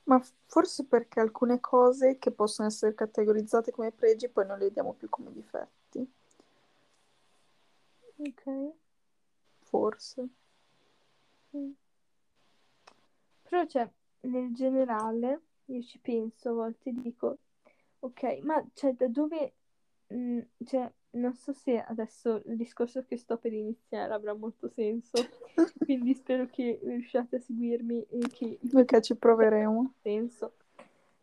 Ma 0.09 0.19
forse 0.47 0.85
perché 0.85 1.19
alcune 1.19 1.59
cose 1.59 2.17
che 2.17 2.31
possono 2.31 2.67
essere 2.67 2.95
categorizzate 2.95 3.69
come 3.71 3.91
pregi 3.91 4.27
poi 4.27 4.47
non 4.47 4.57
le 4.57 4.65
vediamo 4.65 4.93
più 4.93 5.07
come 5.07 5.31
difetti. 5.31 6.11
Ok. 8.17 8.73
Forse. 9.59 10.27
Mm. 11.55 11.71
Però, 13.43 13.65
cioè, 13.67 13.87
nel 14.21 14.53
generale, 14.55 15.41
io 15.65 15.81
ci 15.83 15.99
penso, 15.99 16.49
a 16.49 16.53
volte 16.53 16.91
dico, 16.91 17.37
ok, 17.99 18.39
ma 18.41 18.63
cioè, 18.73 18.93
da 18.93 19.07
dove, 19.07 19.53
mm, 20.11 20.39
cioè, 20.65 20.91
non 21.11 21.33
so 21.35 21.53
se 21.53 21.79
adesso 21.79 22.41
il 22.45 22.55
discorso 22.55 23.03
che 23.05 23.17
sto 23.17 23.37
per 23.37 23.53
iniziare 23.53 24.13
avrà 24.13 24.33
molto 24.33 24.69
senso, 24.69 25.29
quindi 25.83 26.13
spero 26.13 26.47
che 26.49 26.79
riusciate 26.83 27.37
a 27.37 27.39
seguirmi 27.39 28.05
e 28.09 28.19
che 28.31 28.59
Ok, 28.73 28.99
ci 29.01 29.15
proveremo. 29.15 29.93
senso. 30.01 30.53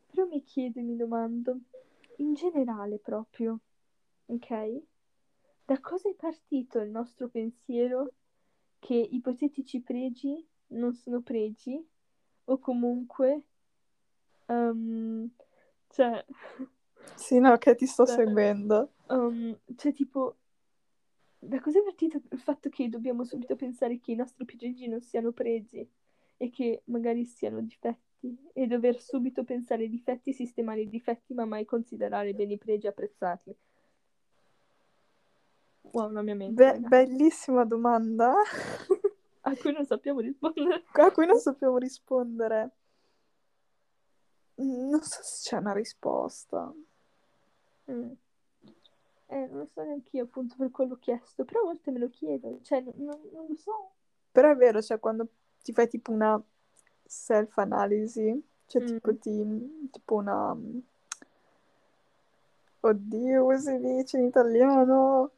Però 0.07 0.27
mi 0.27 0.43
chiedo 0.45 0.79
e 0.81 0.83
mi 0.83 0.97
domando, 0.97 1.59
in 2.17 2.35
generale 2.35 2.99
proprio, 2.99 3.61
ok? 4.27 4.83
Da 5.67 5.81
cosa 5.81 6.09
è 6.09 6.15
partito 6.15 6.79
il 6.81 6.91
nostro 6.91 7.29
pensiero 7.29 8.13
che 8.79 8.95
ipotetici 8.95 9.81
pregi 9.81 10.47
non 10.69 10.95
sono 10.95 11.21
pregi 11.23 11.85
o 12.45 12.59
comunque, 12.59 13.43
ehm, 14.49 15.29
cioè, 15.89 16.25
Sì, 17.17 17.39
no, 17.41 17.57
che 17.59 17.75
ti 17.75 17.87
sto 17.87 18.07
seguendo. 18.07 18.93
Ehm, 19.09 19.59
cioè 19.77 19.93
tipo, 19.93 20.37
da 21.39 21.61
cosa 21.61 21.79
è 21.79 21.83
partito 21.83 22.21
il 22.31 22.39
fatto 22.41 22.69
che 22.69 22.89
dobbiamo 22.89 23.25
subito 23.25 23.57
pensare 23.57 23.99
che 24.01 24.13
i 24.13 24.17
nostri 24.17 24.45
pregi 24.45 24.87
non 24.89 25.01
siano 25.01 25.33
pregi 25.33 25.89
e 26.37 26.51
che 26.51 26.83
magari 26.87 27.25
siano 27.25 27.61
difetti 27.63 28.37
e 28.53 28.67
dover 28.67 29.01
subito 29.01 29.45
pensare 29.45 29.85
ai 29.85 29.89
difetti, 29.91 30.33
sistemare 30.33 30.83
i 30.83 30.89
difetti, 30.89 31.35
ma 31.35 31.45
mai 31.45 31.65
considerare 31.65 32.35
bene 32.35 32.55
i 32.55 32.59
pregi 32.59 32.87
e 32.87 32.89
apprezzarli? 32.91 33.57
Wow, 35.93 36.11
la 36.13 36.23
mia 36.23 36.35
mente, 36.35 36.63
Be- 36.63 36.79
bellissima 36.79 37.65
domanda 37.65 38.35
a 39.43 39.55
cui 39.57 39.73
non 39.73 39.85
sappiamo 39.87 40.21
rispondere. 40.21 40.83
a 40.93 41.11
cui 41.13 41.27
non 41.27 41.39
sappiamo 41.39 41.79
rispondere. 41.79 42.71
Mm, 44.61 44.91
Non 44.91 45.03
so 45.03 45.23
se 45.23 45.49
c'è 45.49 45.57
una 45.57 45.73
risposta. 45.73 46.73
Mm. 47.89 48.17
Eh, 49.29 49.47
non 49.47 49.59
lo 49.59 49.67
so 49.67 49.83
neanche 49.83 50.17
io, 50.17 50.25
appunto, 50.25 50.55
per 50.57 50.71
quello 50.71 50.95
ho 50.95 50.99
chiesto, 50.99 51.45
però 51.45 51.61
a 51.61 51.65
volte 51.65 51.91
me 51.91 51.99
lo 51.99 52.09
chiedo, 52.11 52.61
cioè, 52.63 52.81
non, 52.81 52.93
non 52.97 53.47
lo 53.49 53.57
so. 53.57 53.91
Però 54.31 54.51
è 54.51 54.55
vero, 54.57 54.81
cioè 54.81 55.01
quando 55.01 55.27
ti 55.63 55.73
fai 55.73 55.89
tipo 55.89 56.13
una 56.13 56.41
self-analisi, 57.05 58.43
cioè 58.67 58.83
Mm. 58.83 58.87
tipo, 58.87 59.17
ti, 59.17 59.89
tipo 59.91 60.15
una... 60.17 60.57
Oddio, 62.81 63.43
come 63.43 63.59
si 63.59 63.79
dice 63.79 64.19
in 64.19 64.25
italiano? 64.27 65.31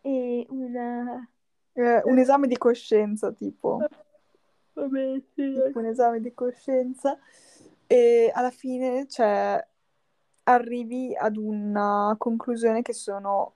E 0.00 0.46
una... 0.48 1.28
Eh, 1.72 2.02
un 2.04 2.18
esame 2.18 2.46
di 2.46 2.56
coscienza, 2.56 3.32
tipo. 3.32 3.80
Vabbè, 4.72 5.20
sì, 5.34 5.60
Tipo 5.66 5.78
un 5.78 5.84
esame 5.86 6.20
di 6.20 6.32
coscienza. 6.32 7.18
E 7.86 8.30
alla 8.32 8.50
fine, 8.50 9.06
cioè, 9.08 9.62
arrivi 10.52 11.14
ad 11.16 11.36
una 11.36 12.14
conclusione 12.18 12.82
che 12.82 12.92
sono 12.92 13.54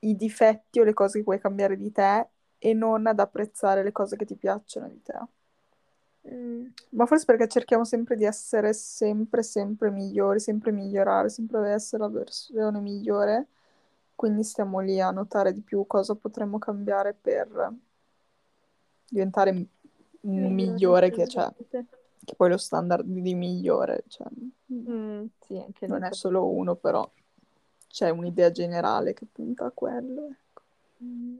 i 0.00 0.16
difetti 0.16 0.80
o 0.80 0.84
le 0.84 0.92
cose 0.92 1.18
che 1.18 1.24
vuoi 1.24 1.40
cambiare 1.40 1.76
di 1.76 1.90
te 1.92 2.28
e 2.58 2.72
non 2.72 3.06
ad 3.06 3.18
apprezzare 3.20 3.82
le 3.82 3.92
cose 3.92 4.16
che 4.16 4.24
ti 4.24 4.36
piacciono 4.36 4.88
di 4.88 5.02
te. 5.02 5.18
Mm. 6.32 6.66
Ma 6.90 7.06
forse 7.06 7.24
perché 7.26 7.48
cerchiamo 7.48 7.84
sempre 7.84 8.16
di 8.16 8.24
essere 8.24 8.72
sempre, 8.72 9.42
sempre 9.42 9.90
migliori, 9.90 10.40
sempre 10.40 10.72
migliorare, 10.72 11.28
sempre 11.28 11.70
essere 11.70 12.02
la 12.02 12.08
versione 12.08 12.80
migliore. 12.80 13.48
Quindi 14.14 14.44
stiamo 14.44 14.80
lì 14.80 15.00
a 15.00 15.10
notare 15.10 15.52
di 15.52 15.60
più 15.60 15.86
cosa 15.86 16.14
potremmo 16.14 16.58
cambiare 16.58 17.14
per 17.14 17.72
diventare 19.08 19.52
m- 19.52 19.66
un 20.20 20.54
migliore 20.54 21.10
che 21.10 21.26
c'è, 21.26 21.52
che 22.24 22.34
poi 22.36 22.50
lo 22.50 22.56
standard 22.58 23.04
di 23.06 23.34
migliore, 23.34 24.04
cioè, 24.08 24.26
Mm, 24.70 25.30
sì, 25.40 25.58
anche 25.58 25.86
non 25.86 26.02
è 26.04 26.12
solo 26.12 26.46
uno, 26.48 26.74
però 26.76 27.08
c'è 27.88 28.10
un'idea 28.10 28.50
generale 28.50 29.12
che 29.14 29.26
punta 29.26 29.66
a 29.66 29.70
quello. 29.70 30.28
ecco. 30.30 30.62
Mm. 31.02 31.38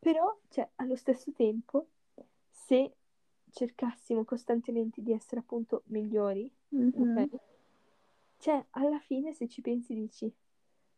Però, 0.00 0.38
cioè, 0.48 0.68
allo 0.76 0.96
stesso 0.96 1.32
tempo, 1.32 1.88
se 2.50 2.92
cercassimo 3.50 4.24
costantemente 4.24 5.02
di 5.02 5.12
essere 5.12 5.40
appunto 5.40 5.82
migliori, 5.86 6.50
Mhm. 6.72 6.94
ok? 7.00 7.28
Cioè, 8.38 8.64
alla 8.70 8.98
fine, 9.00 9.32
se 9.34 9.46
ci 9.48 9.60
pensi, 9.60 9.94
dici, 9.94 10.32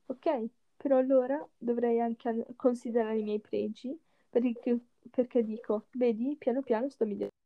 ok, 0.07 0.49
però 0.77 0.99
allora 0.99 1.45
dovrei 1.59 2.01
anche 2.01 2.29
an- 2.29 2.45
considerare 2.57 3.19
i 3.19 3.23
miei 3.25 3.41
pregi, 3.41 3.99
perché, 4.31 4.79
perché 5.11 5.45
dico, 5.45 5.87
vedi, 5.93 6.37
piano 6.39 6.63
piano 6.63 6.89
sto 6.89 7.05
migliorando. 7.05 7.39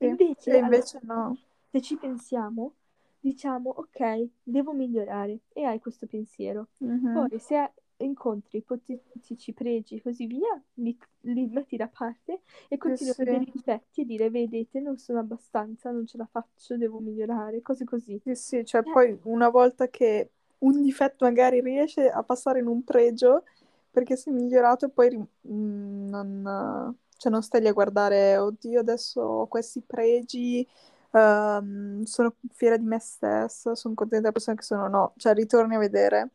Invece, 0.00 0.50
E 0.50 0.58
invece 0.58 1.00
no. 1.02 1.36
se 1.70 1.80
ci 1.80 1.96
pensiamo, 1.96 2.74
diciamo, 3.20 3.70
ok, 3.70 4.28
devo 4.42 4.72
migliorare 4.72 5.40
e 5.52 5.64
hai 5.64 5.78
questo 5.80 6.06
pensiero. 6.06 6.68
Mhm. 6.80 7.10
Poi 7.10 7.38
se 7.38 7.72
incontri 7.98 8.58
ipotetici 8.58 9.52
pregi 9.54 9.96
e 9.96 10.02
così 10.02 10.26
via, 10.26 10.62
li, 10.74 10.96
li 11.20 11.46
metti 11.46 11.76
da 11.76 11.88
parte 11.88 12.42
e 12.68 12.76
continui 12.76 13.12
sì. 13.12 13.12
a 13.12 13.16
vedere 13.16 13.44
i 13.44 13.50
difetti 13.52 14.02
e 14.02 14.04
dire, 14.04 14.30
vedete, 14.30 14.80
non 14.80 14.98
sono 14.98 15.18
abbastanza, 15.20 15.90
non 15.90 16.06
ce 16.06 16.16
la 16.18 16.26
faccio, 16.26 16.76
devo 16.76 16.98
migliorare, 17.00 17.62
cose 17.62 17.84
così. 17.84 18.20
Sì, 18.22 18.34
sì, 18.34 18.64
cioè 18.64 18.82
Eh. 18.84 18.90
poi 18.92 19.16
una 19.24 19.48
volta 19.48 19.88
che 19.88 20.30
un 20.58 20.82
difetto 20.82 21.24
magari 21.24 21.60
riesce 21.60 22.08
a 22.10 22.22
passare 22.24 22.58
in 22.58 22.66
un 22.66 22.82
pregio 22.82 23.44
perché 23.90 24.16
sei 24.16 24.32
migliorato, 24.32 24.88
poi 24.88 25.08
rim- 25.10 25.26
mm, 25.48 26.08
non, 26.08 26.96
cioè 27.16 27.32
non 27.32 27.42
stai 27.42 27.60
lì 27.60 27.68
a 27.68 27.72
guardare, 27.72 28.36
oddio, 28.38 28.80
adesso 28.80 29.20
ho 29.20 29.46
questi 29.48 29.80
pregi, 29.82 30.66
ehm, 31.12 32.02
sono 32.04 32.36
fiera 32.52 32.76
di 32.76 32.84
me 32.84 32.98
stessa, 33.00 33.74
sono 33.74 33.94
contenta 33.94 34.20
della 34.20 34.32
persona 34.32 34.56
che 34.56 34.62
sono, 34.64 34.88
no, 34.88 35.14
cioè 35.16 35.34
ritorni 35.34 35.74
a 35.76 35.78
vedere 35.78 36.30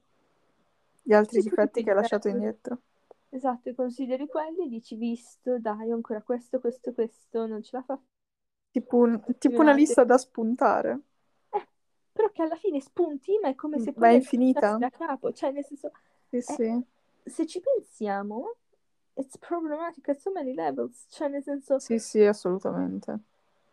gli 1.03 1.13
altri 1.13 1.41
Sì, 1.41 1.43
difetti 1.43 1.83
ti 1.83 1.83
che 1.83 1.91
hai 1.91 1.95
lasciato 1.95 2.27
indietro. 2.27 2.81
Esatto, 3.31 3.67
e 3.69 3.73
consideri 3.73 4.27
quelli 4.27 4.65
e 4.65 4.67
dici, 4.69 4.95
visto, 4.95 5.59
dai, 5.59 5.91
ho 5.91 5.95
ancora 5.95 6.21
questo, 6.21 6.59
questo, 6.59 6.93
questo, 6.93 7.47
non 7.47 7.63
ce 7.63 7.75
la 7.77 7.83
faccio. 7.83 8.05
Tipo, 8.73 8.97
un- 8.97 9.21
tipo 9.38 9.61
una 9.61 9.71
lista 9.71 10.03
da 10.03 10.17
spuntare. 10.17 11.00
Eh, 11.51 11.67
però 12.11 12.29
che 12.31 12.41
alla 12.43 12.55
fine 12.55 12.79
spunti, 12.81 13.37
ma 13.41 13.50
è 13.50 13.55
come 13.55 13.79
se 13.79 13.94
Ma 13.96 14.09
è 14.09 14.13
infinita? 14.13 14.72
da 14.75 14.89
capo, 14.89 15.31
cioè 15.33 15.51
nel 15.51 15.65
senso, 15.65 15.91
Sì, 16.31 16.41
eh, 16.46 16.57
sì. 16.57 16.83
se 17.24 17.46
ci 17.46 17.59
pensiamo, 17.61 18.57
it's 19.15 19.37
problematic 19.37 20.07
at 20.09 20.19
so 20.19 20.31
many 20.31 20.53
levels, 20.53 21.05
cioè 21.09 21.27
nel 21.27 21.43
senso, 21.43 21.79
Sì, 21.79 22.00
sì, 22.00 22.24
assolutamente. 22.24 23.19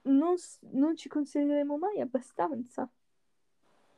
non, 0.03 0.35
non 0.73 0.97
ci 0.97 1.09
considereremo 1.09 1.77
mai 1.77 2.01
abbastanza 2.01 2.89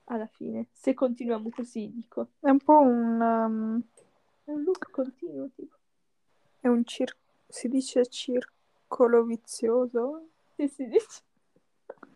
alla 0.05 0.27
fine, 0.27 0.67
se 0.73 0.93
continuiamo 0.95 1.51
così, 1.51 1.91
dico. 1.93 2.31
È 2.41 2.51
un 2.51 2.59
po' 2.59 2.81
un... 2.81 3.21
um, 3.21 3.83
È 4.45 4.51
un 4.51 4.63
loop 4.65 4.91
continuo, 4.91 5.49
tipo. 5.55 5.77
è 6.61 6.67
un 6.69 6.85
cir- 6.85 7.17
si 7.47 7.69
dice 7.69 8.07
circolo 8.07 9.23
vizioso? 9.25 10.29
Sì, 10.57 10.69
si 10.69 10.87
dice. 10.89 11.23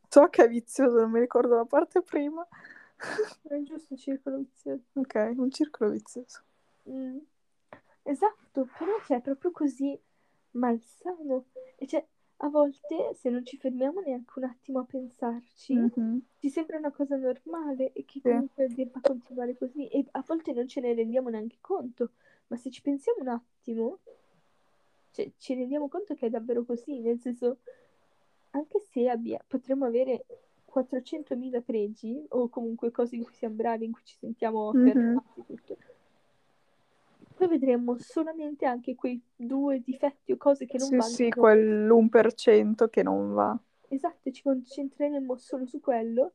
So 0.08 0.28
che 0.28 0.44
è 0.44 0.48
vizioso, 0.48 0.98
non 1.00 1.10
mi 1.10 1.20
ricordo 1.20 1.54
la 1.56 1.64
parte 1.64 2.02
prima. 2.02 2.46
È 3.42 3.54
un 3.54 3.64
giusto 3.64 3.96
circolo 3.96 4.38
vizioso. 4.38 4.82
Ok, 4.94 5.32
un 5.36 5.50
circolo 5.50 5.90
vizioso. 5.90 6.40
Mm. 6.88 7.18
Esatto, 8.04 8.68
però 8.78 9.00
cioè, 9.06 9.18
è 9.18 9.20
proprio 9.20 9.50
così 9.50 9.98
malsano. 10.52 11.46
E 11.76 11.86
cioè, 11.86 12.06
a 12.38 12.48
volte, 12.48 13.14
se 13.14 13.30
non 13.30 13.44
ci 13.44 13.56
fermiamo 13.56 14.00
neanche 14.00 14.32
un 14.38 14.44
attimo 14.44 14.80
a 14.80 14.84
pensarci, 14.84 15.74
Mhm. 15.74 16.20
ci 16.38 16.50
sembra 16.50 16.76
una 16.76 16.90
cosa 16.92 17.16
normale 17.16 17.92
e 17.92 18.04
che 18.04 18.20
Sì. 18.20 18.20
comunque 18.20 18.68
debba 18.68 19.00
continuare 19.00 19.56
così. 19.56 19.88
E 19.88 20.04
a 20.12 20.22
volte 20.26 20.52
non 20.52 20.68
ce 20.68 20.80
ne 20.80 20.92
rendiamo 20.94 21.28
neanche 21.30 21.56
conto. 21.60 22.10
Ma 22.48 22.56
se 22.56 22.70
ci 22.70 22.82
pensiamo 22.82 23.22
un 23.22 23.28
attimo, 23.28 23.98
cioè, 25.12 25.30
ci 25.38 25.54
rendiamo 25.54 25.88
conto 25.88 26.14
che 26.14 26.26
è 26.26 26.30
davvero 26.30 26.64
così. 26.64 27.00
Nel 27.00 27.18
senso, 27.18 27.60
anche 28.50 28.80
se 28.80 29.08
abbia- 29.08 29.42
potremmo 29.46 29.86
avere 29.86 30.26
400.000 30.66 31.62
pregi, 31.62 32.22
o 32.30 32.48
comunque 32.48 32.90
cose 32.90 33.16
in 33.16 33.22
cui 33.24 33.32
siamo 33.32 33.54
bravi, 33.54 33.86
in 33.86 33.92
cui 33.92 34.02
ci 34.04 34.16
sentiamo 34.16 34.68
affermati, 34.68 35.42
tutto. 35.46 35.76
Poi 37.36 37.48
vedremo 37.48 37.96
solamente 37.98 38.64
anche 38.64 38.94
quei 38.94 39.20
due 39.34 39.80
difetti 39.80 40.32
o 40.32 40.36
cose 40.36 40.66
che 40.66 40.78
non 40.78 40.88
Sì, 40.88 40.96
vanno. 40.96 41.16
sì, 41.16 41.28
no? 41.28 41.40
quell'1% 41.40 42.88
che 42.88 43.02
non 43.02 43.32
va. 43.32 43.58
Esatto, 43.88 44.30
ci 44.30 44.42
concentreremo 44.42 45.36
solo 45.36 45.66
su 45.66 45.80
quello, 45.80 46.32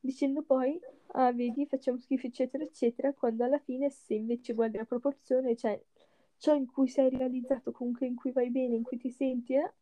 dicendo 0.00 0.42
poi, 0.42 0.78
ah, 1.12 1.32
vedi, 1.32 1.66
facciamo 1.66 1.98
schifo, 1.98 2.26
eccetera, 2.26 2.62
eccetera, 2.64 3.12
quando 3.12 3.44
alla 3.44 3.58
fine, 3.58 3.90
se 3.90 4.14
invece 4.14 4.54
guardi 4.54 4.76
la 4.76 4.84
proporzione, 4.84 5.56
cioè 5.56 5.80
ciò 6.38 6.54
in 6.54 6.66
cui 6.66 6.88
sei 6.88 7.10
realizzato, 7.10 7.72
comunque 7.72 8.06
in 8.06 8.14
cui 8.14 8.32
vai 8.32 8.50
bene, 8.50 8.76
in 8.76 8.82
cui 8.82 8.98
ti 8.98 9.10
senti, 9.10 9.54
eh, 9.54 9.72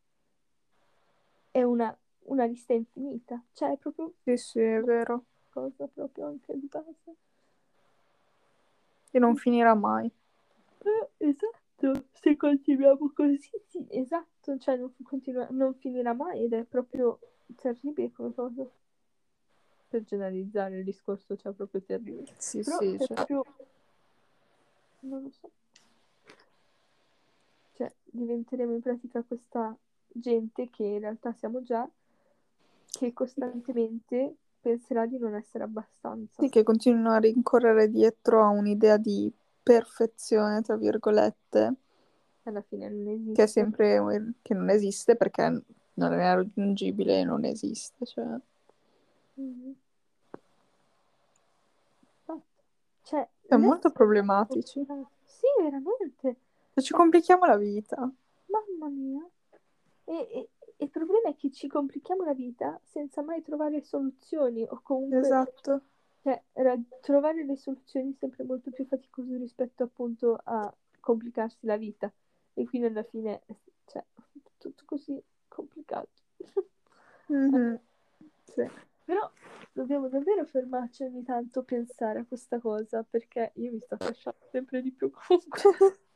è 1.51 1.63
una, 1.63 1.95
una 2.27 2.45
lista 2.47 2.73
infinita. 2.73 3.43
Cioè, 3.53 3.73
è 3.73 3.77
proprio 3.77 4.15
Sì, 4.25 4.37
sì, 4.37 4.61
è 4.61 4.81
vero. 4.81 5.25
cosa 5.51 5.87
proprio 5.89 6.27
anche 6.27 6.55
di 6.59 6.67
base. 6.67 7.17
E 9.13 9.19
non 9.19 9.37
finirà 9.37 9.75
mai. 9.75 10.11
Eh, 10.81 11.29
esatto, 11.29 12.07
se 12.13 12.37
continuiamo 12.37 13.13
così, 13.15 13.51
sì, 13.67 13.87
esatto, 13.91 14.59
cioè 14.59 14.77
non, 14.77 14.95
continua- 15.03 15.49
non 15.51 15.75
finirà 15.75 16.13
mai 16.13 16.45
ed 16.45 16.53
è 16.53 16.65
proprio 16.65 17.19
terribile 17.57 18.13
come 18.13 18.35
cosa. 18.35 18.67
Per 19.89 20.05
generalizzare 20.05 20.79
il 20.79 20.85
discorso, 20.85 21.35
cioè 21.37 21.53
proprio 21.53 21.83
terribile. 21.83 22.35
Sì, 22.37 22.61
Però 22.63 22.79
sì, 22.79 22.95
è 22.95 22.99
cioè. 22.99 23.15
proprio... 23.15 23.45
non 25.01 25.23
lo 25.23 25.31
so. 25.31 25.51
Cioè, 27.73 27.93
diventeremo 28.05 28.75
in 28.75 28.81
pratica 28.83 29.23
questa 29.23 29.75
gente 30.09 30.69
che 30.69 30.85
in 30.85 30.99
realtà 30.99 31.33
siamo 31.33 31.63
già, 31.63 31.89
che 32.91 33.13
costantemente 33.13 34.37
penserà 34.61 35.07
di 35.07 35.17
non 35.19 35.35
essere 35.35 35.65
abbastanza. 35.65 36.43
Sì, 36.43 36.51
che 36.51 36.63
continuano 36.63 37.13
a 37.13 37.19
rincorrere 37.19 37.89
dietro 37.89 38.43
a 38.45 38.49
un'idea 38.49 38.97
di 38.97 39.33
perfezione, 39.73 40.63
tra 40.63 40.77
virgolette, 40.77 41.75
Alla 42.45 42.63
fine 42.63 42.89
non 42.89 43.09
esiste. 43.09 43.33
che 43.33 43.43
è 43.43 43.47
sempre 43.47 44.35
che 44.43 44.55
non 44.55 44.71
esiste 44.71 45.17
perché 45.17 45.63
non 45.95 46.13
è 46.13 46.35
raggiungibile 46.35 47.21
e 47.21 47.25
non 47.25 47.45
esiste. 47.45 48.05
Cioè. 48.07 48.25
Mhm. 49.35 49.75
Esatto. 52.23 52.43
Cioè, 53.03 53.29
molto 53.59 53.91
problematici. 53.91 54.85
Sì, 55.25 55.47
veramente. 55.63 56.37
Cioè, 56.75 56.85
ci 56.85 56.93
complichiamo 56.93 57.45
la 57.47 57.57
vita. 57.57 57.97
Mamma 58.47 58.89
mia. 58.89 59.27
E- 60.05 60.29
e 60.31 60.49
il 60.81 60.91
problema 60.91 61.29
è 61.29 61.35
che 61.37 61.51
ci 61.51 61.67
complichiamo 61.69 62.25
la 62.25 62.35
vita 62.35 62.79
senza 62.85 63.21
mai 63.23 63.43
trovare 63.43 63.83
soluzioni 63.83 64.63
o 64.63 64.81
comunque 64.83 65.19
Esatto. 65.19 65.81
Cioè, 66.55 66.79
trovare 67.01 67.45
le 67.45 67.57
soluzioni 67.57 68.13
è 68.13 68.17
sempre 68.19 68.45
molto 68.45 68.71
più 68.71 68.85
faticoso 68.87 69.37
rispetto 69.37 69.85
appunto 69.85 70.39
a 70.45 70.73
complicarsi 71.01 71.67
la 71.67 71.77
vita. 71.77 72.13
E 72.55 72.65
quindi 72.67 72.89
alla 72.89 73.03
fine 73.05 73.41
è 73.47 73.55
cioè, 73.87 74.05
tutto 74.59 74.83
così 74.85 75.21
complicato. 75.49 76.09
Mhm. 77.29 77.79
Sì. 78.49 78.67
Però 79.05 79.31
dobbiamo 79.73 80.09
davvero 80.09 80.45
fermarci 80.45 81.03
ogni 81.05 81.23
tanto 81.23 81.61
a 81.61 81.63
pensare 81.63 82.21
a 82.21 82.25
questa 82.27 82.59
cosa, 82.59 83.05
perché 83.09 83.53
io 83.57 83.73
mi 83.73 83.79
sto 83.81 83.97
lasciando 84.01 84.39
sempre 84.51 84.83
di 84.83 84.91
più 84.93 85.11
comunque. 85.11 85.61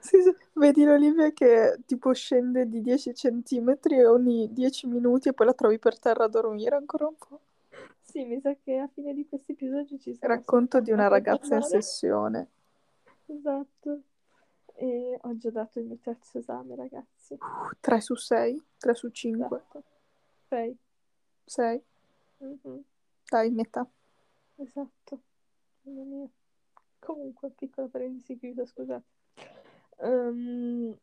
Sì, 0.00 0.22
sì. 0.22 0.32
Vedi 0.54 0.84
l'Olivia 0.84 1.32
che 1.32 1.80
tipo 1.84 2.12
scende 2.12 2.68
di 2.68 2.80
10 2.80 3.12
centimetri 3.12 4.04
ogni 4.04 4.52
10 4.52 4.86
minuti 4.86 5.28
e 5.28 5.32
poi 5.32 5.46
la 5.46 5.54
trovi 5.54 5.78
per 5.80 5.98
terra 5.98 6.24
a 6.24 6.28
dormire 6.28 6.76
ancora 6.76 7.08
un 7.08 7.16
po'. 7.16 7.40
Sì, 8.10 8.24
mi 8.24 8.40
sa 8.40 8.54
che 8.54 8.78
a 8.78 8.88
fine 8.88 9.12
di 9.12 9.28
questo 9.28 9.52
episodio 9.52 9.98
ci 9.98 10.14
sarà 10.14 10.36
Racconto 10.36 10.80
di 10.80 10.90
una 10.90 11.08
ragazza 11.08 11.56
in 11.56 11.62
sessione. 11.62 12.48
Esatto. 13.26 14.00
E 14.72 15.18
ho 15.20 15.36
già 15.36 15.50
dato 15.50 15.78
il 15.78 15.84
mio 15.84 15.98
terzo 15.98 16.38
esame, 16.38 16.74
ragazzi. 16.74 17.36
3 17.80 18.00
su 18.00 18.14
6, 18.14 18.64
3 18.78 18.94
su 18.94 19.10
5, 19.10 19.56
Esatto. 19.58 19.82
Sei. 20.48 20.74
6. 21.44 21.82
Mhm. 22.38 22.84
Dai, 23.28 23.50
metà. 23.50 23.86
Esatto. 24.56 25.20
Mamma 25.82 26.02
mia. 26.04 26.28
Comunque, 27.00 27.50
piccola 27.50 27.88
parentesi 27.88 28.38
chiusa, 28.38 28.64
scusate. 28.64 29.04
Ehm, 29.98 30.96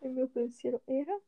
il 0.00 0.10
mio 0.10 0.26
pensiero 0.26 0.82
era... 0.84 1.18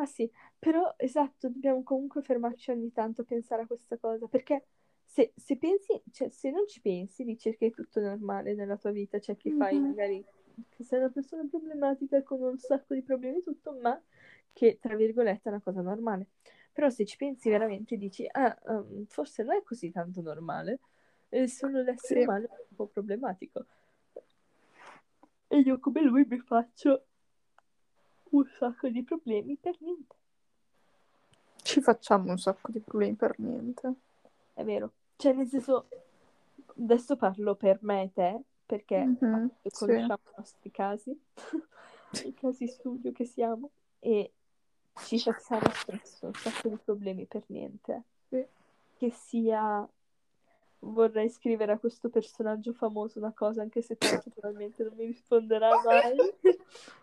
Ah 0.00 0.06
sì, 0.06 0.30
però 0.58 0.94
esatto, 0.96 1.50
dobbiamo 1.50 1.82
comunque 1.82 2.22
fermarci 2.22 2.70
ogni 2.70 2.90
tanto 2.90 3.20
a 3.20 3.24
pensare 3.24 3.62
a 3.62 3.66
questa 3.66 3.98
cosa, 3.98 4.26
perché 4.28 4.64
se, 5.04 5.32
se 5.36 5.58
pensi, 5.58 6.02
cioè 6.10 6.30
se 6.30 6.50
non 6.50 6.66
ci 6.66 6.80
pensi, 6.80 7.22
dici 7.22 7.54
che 7.54 7.66
è 7.66 7.70
tutto 7.70 8.00
normale 8.00 8.54
nella 8.54 8.78
tua 8.78 8.92
vita, 8.92 9.18
c'è 9.18 9.36
chi 9.36 9.50
fai 9.50 9.78
Mhm. 9.78 9.86
magari 9.86 10.24
che 10.70 10.84
sei 10.84 11.00
una 11.00 11.10
persona 11.10 11.46
problematica 11.50 12.22
con 12.22 12.40
un 12.40 12.58
sacco 12.58 12.94
di 12.94 13.02
problemi 13.02 13.38
e 13.38 13.42
tutto, 13.42 13.72
ma 13.82 14.02
che 14.54 14.78
tra 14.80 14.96
virgolette 14.96 15.48
è 15.50 15.52
una 15.52 15.60
cosa 15.60 15.82
normale. 15.82 16.28
Però 16.72 16.88
se 16.88 17.04
ci 17.04 17.16
pensi 17.18 17.50
veramente 17.50 17.96
dici, 17.98 18.26
ah, 18.30 18.56
um, 18.68 19.04
forse 19.06 19.42
non 19.42 19.56
è 19.56 19.62
così 19.62 19.90
tanto 19.90 20.22
normale, 20.22 20.80
è 21.28 21.44
solo 21.46 21.82
l'essere 21.82 22.20
Sì. 22.20 22.22
umano 22.22 22.46
è 22.46 22.66
un 22.70 22.76
po' 22.76 22.86
problematico. 22.86 23.66
E 25.48 25.58
io 25.58 25.78
come 25.78 26.00
lui 26.02 26.24
mi 26.26 26.38
faccio 26.38 27.08
un 28.30 28.46
sacco 28.46 28.88
di 28.88 29.02
problemi 29.02 29.56
per 29.56 29.76
niente. 29.80 30.14
Ci 31.62 31.80
facciamo 31.80 32.30
un 32.30 32.38
sacco 32.38 32.70
di 32.70 32.80
problemi 32.80 33.14
per 33.14 33.38
niente. 33.38 33.94
È 34.54 34.64
vero. 34.64 34.92
Cioè, 35.16 35.32
nel 35.32 35.48
senso, 35.48 35.88
adesso 36.78 37.16
parlo 37.16 37.54
per 37.54 37.78
me 37.82 38.02
e 38.04 38.12
te, 38.12 38.40
perché 38.66 38.98
Mhm, 38.98 39.16
appunto, 39.22 39.52
sì. 39.64 39.84
conosciamo 39.86 40.20
i 40.26 40.32
nostri 40.36 40.70
casi, 40.70 41.20
i 42.24 42.34
casi 42.34 42.66
studio 42.66 43.12
che 43.12 43.24
siamo, 43.24 43.70
e 43.98 44.32
ci 45.04 45.18
facciamo 45.18 45.70
spesso 45.70 46.26
un 46.26 46.34
sacco 46.34 46.68
di 46.68 46.76
problemi 46.82 47.26
per 47.26 47.42
niente. 47.46 48.02
Sì. 48.28 48.44
Che 48.96 49.10
sia 49.10 49.88
vorrei 50.82 51.28
scrivere 51.28 51.72
a 51.72 51.78
questo 51.78 52.08
personaggio 52.08 52.72
famoso 52.72 53.18
una 53.18 53.32
cosa, 53.32 53.60
anche 53.60 53.82
se 53.82 53.96
tanto 53.98 54.30
probabilmente 54.30 54.82
non 54.82 54.94
mi 54.96 55.04
risponderà 55.06 55.70
mai. 55.84 56.16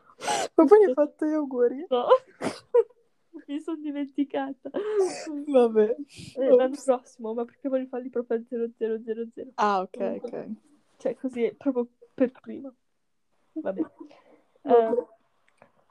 Ma 0.55 0.65
poi 0.65 0.83
hai 0.85 0.93
fatto 0.93 1.25
gli 1.25 1.33
auguri? 1.33 1.85
No, 1.89 2.07
mi 3.47 3.59
sono 3.59 3.77
dimenticata. 3.77 4.69
Vabbè. 5.47 5.95
Eh, 6.35 6.55
l'anno 6.55 6.75
prossimo, 6.83 7.33
ma 7.33 7.45
perché 7.45 7.69
voglio 7.69 7.87
farli 7.87 8.09
proprio 8.09 8.37
a 8.37 8.41
0000. 8.47 9.51
Ah, 9.55 9.81
ok, 9.81 10.19
ok. 10.23 10.47
Cioè, 10.97 11.15
così, 11.15 11.53
proprio 11.57 11.87
per 12.13 12.31
prima. 12.31 12.73
Vabbè. 13.53 13.81
Eh, 14.63 15.05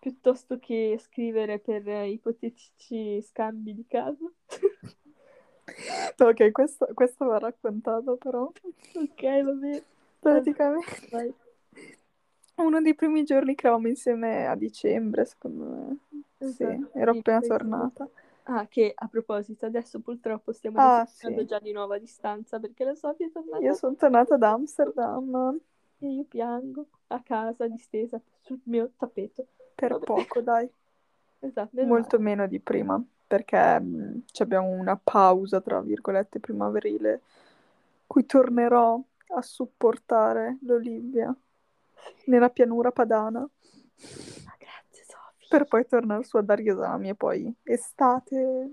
piuttosto 0.01 0.59
che 0.59 0.99
scrivere 1.01 1.59
per 1.59 1.87
ipotetici 1.87 3.23
scambi 3.23 3.75
di 3.75 3.87
casa. 3.87 4.31
Ok, 6.19 6.53
questo, 6.53 6.89
questo 6.95 7.25
va 7.25 7.39
raccontato 7.39 8.17
però. 8.17 8.45
ok, 8.45 9.43
vabbè. 9.43 9.83
Praticamente 10.21 11.09
Vai. 11.11 11.35
Uno 12.57 12.81
dei 12.81 12.95
primi 12.95 13.25
giorni 13.25 13.55
che 13.55 13.67
eravamo 13.67 13.89
insieme 13.89 14.47
a 14.47 14.55
dicembre, 14.57 15.25
secondo 15.25 15.65
me. 15.65 15.97
Esatto, 16.39 16.57
Sì, 16.57 16.91
ero 16.95 17.11
sì, 17.13 17.19
appena 17.19 17.41
tornata. 17.41 18.09
Ah, 18.49 18.67
che 18.69 18.93
a 18.95 19.09
proposito, 19.09 19.67
adesso 19.67 20.01
purtroppo 20.01 20.53
stiamo 20.53 20.79
Ah, 20.79 21.05
sì. 21.07 21.27
già 21.47 21.59
di 21.59 21.73
nuovo 21.73 21.95
a 21.95 21.99
distanza 21.99 22.61
perché 22.61 22.85
la 22.85 22.95
Sofia 22.95 23.27
è 23.27 23.31
tornata 23.33 23.65
Io 23.65 23.75
sono 23.75 23.95
tornata 23.97 24.37
da 24.37 24.53
Amsterdam 24.53 25.59
e 25.99 26.07
io 26.09 26.25
piango 26.25 26.87
a 27.09 27.21
casa 27.23 27.67
distesa 27.67 28.21
sul 28.43 28.61
mio 28.65 28.93
tappeto. 28.97 29.47
per 29.75 29.91
Vabbè. 29.93 30.07
poco, 30.07 30.41
dai. 30.41 30.69
Esatto, 31.41 31.71
meno 31.77 31.89
Molto 31.89 32.19
meno 32.19 32.47
di 32.47 32.59
prima, 32.59 33.01
perché 33.27 33.79
mh, 33.81 34.25
abbiamo 34.39 34.69
una 34.71 34.97
pausa, 34.97 35.61
tra 35.61 35.81
virgolette, 35.81 36.41
primaverile, 36.41 37.21
cui 38.07 38.25
tornerò 38.27 39.01
a 39.35 39.43
supportare 39.43 40.59
l'Olivia 40.63 41.35
nella 42.27 42.51
pianura 42.51 42.91
padana, 42.91 43.49
grazie 44.59 45.05
Sofia. 45.05 45.47
per 45.49 45.65
poi 45.65 45.87
tornare 45.87 46.25
su 46.25 46.37
a 46.37 46.43
dare 46.43 46.63
gli 46.63 46.69
esami 46.69 47.09
e 47.11 47.15
poi 47.15 47.53
estate. 47.63 48.71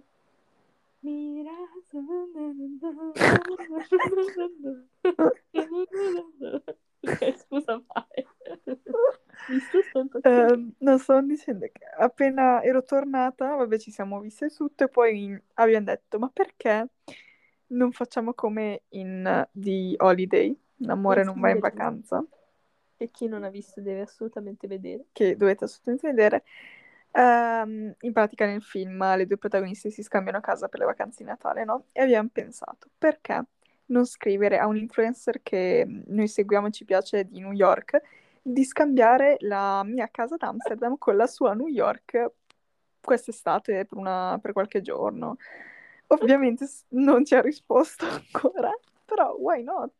Mira. 0.99 1.51
ok, 7.03 7.36
scusa, 7.38 7.81
vai. 7.86 8.25
Ehm, 10.21 10.73
non 10.77 10.99
sto 10.99 11.21
dicendo 11.21 11.65
che 11.71 11.86
appena 11.97 12.63
ero 12.63 12.83
tornata, 12.83 13.55
vabbè, 13.55 13.77
ci 13.77 13.91
siamo 13.91 14.19
viste 14.21 14.49
tutto 14.49 14.86
e 14.86 14.88
poi 14.88 15.38
abbiamo 15.55 15.86
detto, 15.86 16.17
ma 16.19 16.29
perché 16.31 16.88
non 17.67 17.91
facciamo 17.91 18.33
come 18.33 18.83
in 18.89 19.47
The 19.51 19.95
Holiday, 19.97 20.57
L'amore 20.77 21.21
Eh, 21.21 21.23
non 21.23 21.39
va 21.39 21.49
in 21.49 21.59
vacanza, 21.59 22.23
Che 23.03 23.11
chi 23.11 23.27
non 23.27 23.43
ha 23.43 23.49
visto 23.49 23.81
deve 23.81 24.01
assolutamente 24.01 24.65
vedere. 24.65 25.03
che 25.11 25.35
dovete 25.35 25.65
assolutamente 25.65 26.07
vedere. 26.07 26.43
Ehm, 27.11 27.93
in 27.99 28.13
pratica 28.13 28.45
nel 28.45 28.63
film 28.63 29.15
le 29.15 29.25
due 29.27 29.37
protagoniste 29.37 29.89
si 29.89 30.01
scambiano 30.01 30.37
a 30.37 30.41
casa 30.41 30.69
per 30.69 30.79
le 30.79 30.85
vacanze 30.85 31.23
di 31.23 31.29
Natale, 31.29 31.65
no? 31.65 31.85
E 31.91 32.01
abbiamo 32.01 32.29
pensato, 32.31 32.87
perché 32.97 33.43
non 33.87 34.05
scrivere 34.05 34.57
a 34.57 34.67
un 34.67 34.77
influencer 34.77 35.41
che 35.43 35.85
noi 36.07 36.27
seguiamo 36.27 36.67
e 36.67 36.71
ci 36.71 36.85
piace 36.85 37.25
di 37.25 37.39
New 37.41 37.51
York 37.51 38.01
di 38.41 38.63
scambiare 38.63 39.35
la 39.41 39.83
mia 39.83 40.07
casa 40.09 40.35
ad 40.35 40.43
Amsterdam 40.43 40.97
con 40.97 41.15
la 41.17 41.27
sua 41.27 41.53
New 41.53 41.67
York 41.67 42.31
quest'estate 43.01 43.85
per, 43.85 43.97
una- 43.97 44.39
per 44.41 44.53
qualche 44.53 44.81
giorno. 44.81 45.35
Ovviamente 46.07 46.65
non 46.89 47.25
ci 47.25 47.35
ha 47.35 47.41
risposto 47.41 48.05
ancora, 48.07 48.71
però 49.05 49.33
why 49.35 49.61
not? 49.61 49.91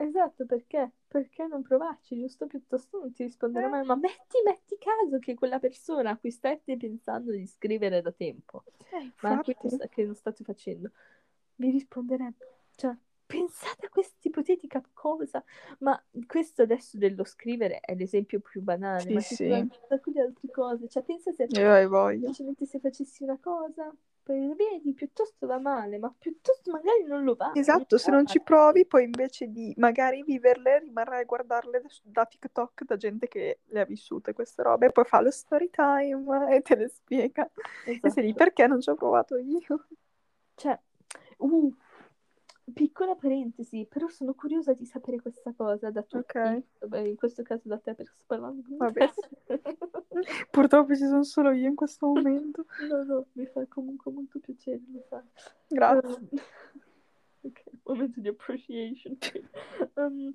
Esatto, 0.00 0.46
perché? 0.46 0.92
Perché 1.06 1.46
non 1.46 1.62
provarci, 1.62 2.18
giusto? 2.18 2.46
Piuttosto 2.46 2.98
non 3.00 3.12
ti 3.12 3.24
risponderà 3.24 3.66
Eh. 3.66 3.70
mai. 3.70 3.86
Ma 3.86 3.96
metti, 3.96 4.38
metti 4.44 4.76
caso 4.78 5.18
che 5.18 5.34
quella 5.34 5.58
persona 5.58 6.10
a 6.10 6.16
cui 6.16 6.30
state 6.30 6.76
pensando 6.76 7.32
di 7.32 7.46
scrivere 7.46 8.00
da 8.00 8.10
tempo, 8.12 8.64
Eh, 8.92 9.10
ma 9.20 9.42
sta- 9.42 9.88
che 9.88 10.04
non 10.04 10.14
state 10.14 10.42
facendo, 10.44 10.90
vi 11.56 11.70
risponderebbe. 11.70 12.46
Cioè, 12.76 12.96
pensate 13.26 13.86
a 13.86 13.88
questa 13.90 14.16
ipotetica 14.22 14.82
cosa. 14.94 15.44
Ma 15.80 16.02
questo 16.26 16.62
adesso 16.62 16.96
dello 16.96 17.24
scrivere 17.24 17.80
è 17.80 17.94
l'esempio 17.94 18.40
più 18.40 18.62
banale, 18.62 19.04
Sì, 19.04 19.12
ma 19.12 19.20
ci 19.20 19.34
sì. 19.34 19.44
sono 19.44 19.54
anche 19.56 20.20
altre 20.20 20.50
cose. 20.50 20.88
Cioè, 20.88 21.02
pensa 21.02 21.30
se 21.32 21.46
Io 21.50 21.64
semplicemente 22.08 22.64
se 22.66 22.78
facessi 22.80 23.22
una 23.22 23.38
cosa, 23.38 23.92
vedi, 24.24 24.92
piuttosto 24.94 25.46
va 25.46 25.58
male, 25.58 25.98
ma 25.98 26.14
piuttosto 26.16 26.70
magari 26.70 27.04
non 27.04 27.24
lo 27.24 27.34
va. 27.34 27.52
Esatto, 27.54 27.98
se 27.98 28.10
non 28.10 28.26
ci 28.26 28.40
provi, 28.40 28.86
poi 28.86 29.04
invece 29.04 29.50
di 29.50 29.74
magari 29.76 30.22
viverle, 30.22 30.80
rimarrai 30.80 31.22
a 31.22 31.24
guardarle 31.24 31.82
da 32.02 32.24
TikTok 32.26 32.84
da 32.84 32.96
gente 32.96 33.26
che 33.28 33.60
le 33.64 33.80
ha 33.80 33.84
vissute 33.84 34.32
queste 34.32 34.62
robe, 34.62 34.86
e 34.86 34.92
poi 34.92 35.04
fa 35.04 35.20
lo 35.20 35.30
story 35.30 35.70
time 35.70 36.54
e 36.54 36.62
te 36.62 36.76
le 36.76 36.88
spiega. 36.88 37.50
E 37.84 37.98
sei 38.10 38.22
lì, 38.22 38.28
Esatto. 38.28 38.34
perché 38.34 38.66
non 38.66 38.80
ci 38.80 38.90
ho 38.90 38.94
provato 38.94 39.36
io? 39.36 39.86
Cioè, 40.54 40.78
uh, 41.38 41.74
piccola 42.70 43.14
parentesi, 43.14 43.86
però 43.88 44.08
sono 44.08 44.34
curiosa 44.34 44.72
di 44.72 44.84
sapere 44.84 45.20
questa 45.20 45.52
cosa 45.56 45.90
da 45.90 46.02
tutti. 46.02 46.36
Ok. 46.38 46.62
Vabbè, 46.80 46.98
in 47.00 47.16
questo 47.16 47.42
caso 47.42 47.68
da 47.68 47.78
te 47.78 47.94
perché 47.94 48.12
sto 48.12 48.24
parlando 48.26 48.62
con 48.66 48.76
Vabbè. 48.76 49.10
Purtroppo 50.50 50.94
ci 50.94 51.06
sono 51.06 51.22
solo 51.22 51.52
io 51.52 51.68
in 51.68 51.74
questo 51.74 52.06
momento. 52.06 52.66
No, 52.88 53.02
no, 53.04 53.26
mi 53.32 53.46
fa 53.46 53.64
comunque 53.68 54.10
molto 54.12 54.38
piacere, 54.38 54.80
lo 54.92 55.02
sai. 55.08 55.22
Grazie. 55.68 56.08
Um, 56.08 56.28
ok, 57.50 57.62
momento 57.84 58.20
di 58.20 58.28
appreciation. 58.28 59.16
Um, 59.94 60.34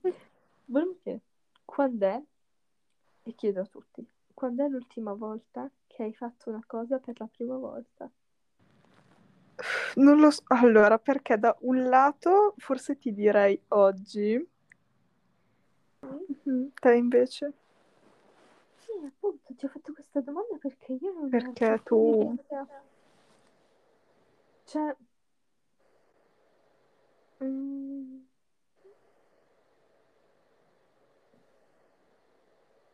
volevo 0.66 0.96
chiedere, 1.02 1.24
quando 1.66 2.06
è, 2.06 2.24
e 3.24 3.36
chiedo 3.36 3.62
a 3.62 3.66
tutti, 3.66 4.08
quando 4.34 4.66
è 4.66 4.68
l'ultima 4.68 5.14
volta 5.14 5.70
che 5.88 6.04
hai 6.04 6.14
fatto 6.14 6.50
una 6.50 6.64
cosa 6.66 7.00
per 7.00 7.20
la 7.20 7.28
prima 7.28 7.58
volta? 7.58 8.10
Non 9.96 10.20
lo 10.20 10.32
so. 10.32 10.42
Allora, 10.48 10.98
perché 11.00 11.38
da 11.38 11.56
un 11.62 11.88
lato 11.90 12.54
forse 12.58 12.98
ti 12.98 13.14
direi 13.14 13.60
oggi, 13.70 14.46
Mm? 16.06 16.20
Mhm, 16.30 16.72
te 16.82 16.96
invece, 16.96 17.54
Sì, 18.78 18.92
appunto, 19.06 19.54
ti 19.56 19.66
ho 19.66 19.70
fatto 19.70 19.94
questa 19.94 20.22
domanda 20.22 20.58
perché 20.60 20.94
io 20.94 21.12
non 21.14 21.30
Perché 21.30 21.82
tu-. 21.84 22.38
Cioè... 24.66 24.96
mm, 27.42 28.20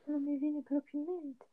non 0.05 0.23
mi 0.23 0.37
viene 0.37 0.61
proprio 0.61 0.99
in 0.99 1.05
mente. 1.05 1.45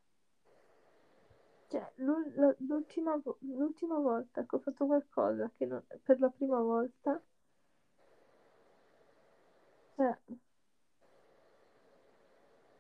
Cioè, 1.69 1.93
l'ultima, 1.97 3.21
l'ultima 3.41 3.99
volta 3.99 4.45
che 4.45 4.57
ho 4.57 4.59
fatto 4.59 4.87
qualcosa 4.87 5.51
che 5.57 5.67
non, 5.67 5.83
per 6.03 6.19
la 6.21 6.31
prima 6.31 6.61
volta, 6.61 7.23
cioè, 9.97 10.17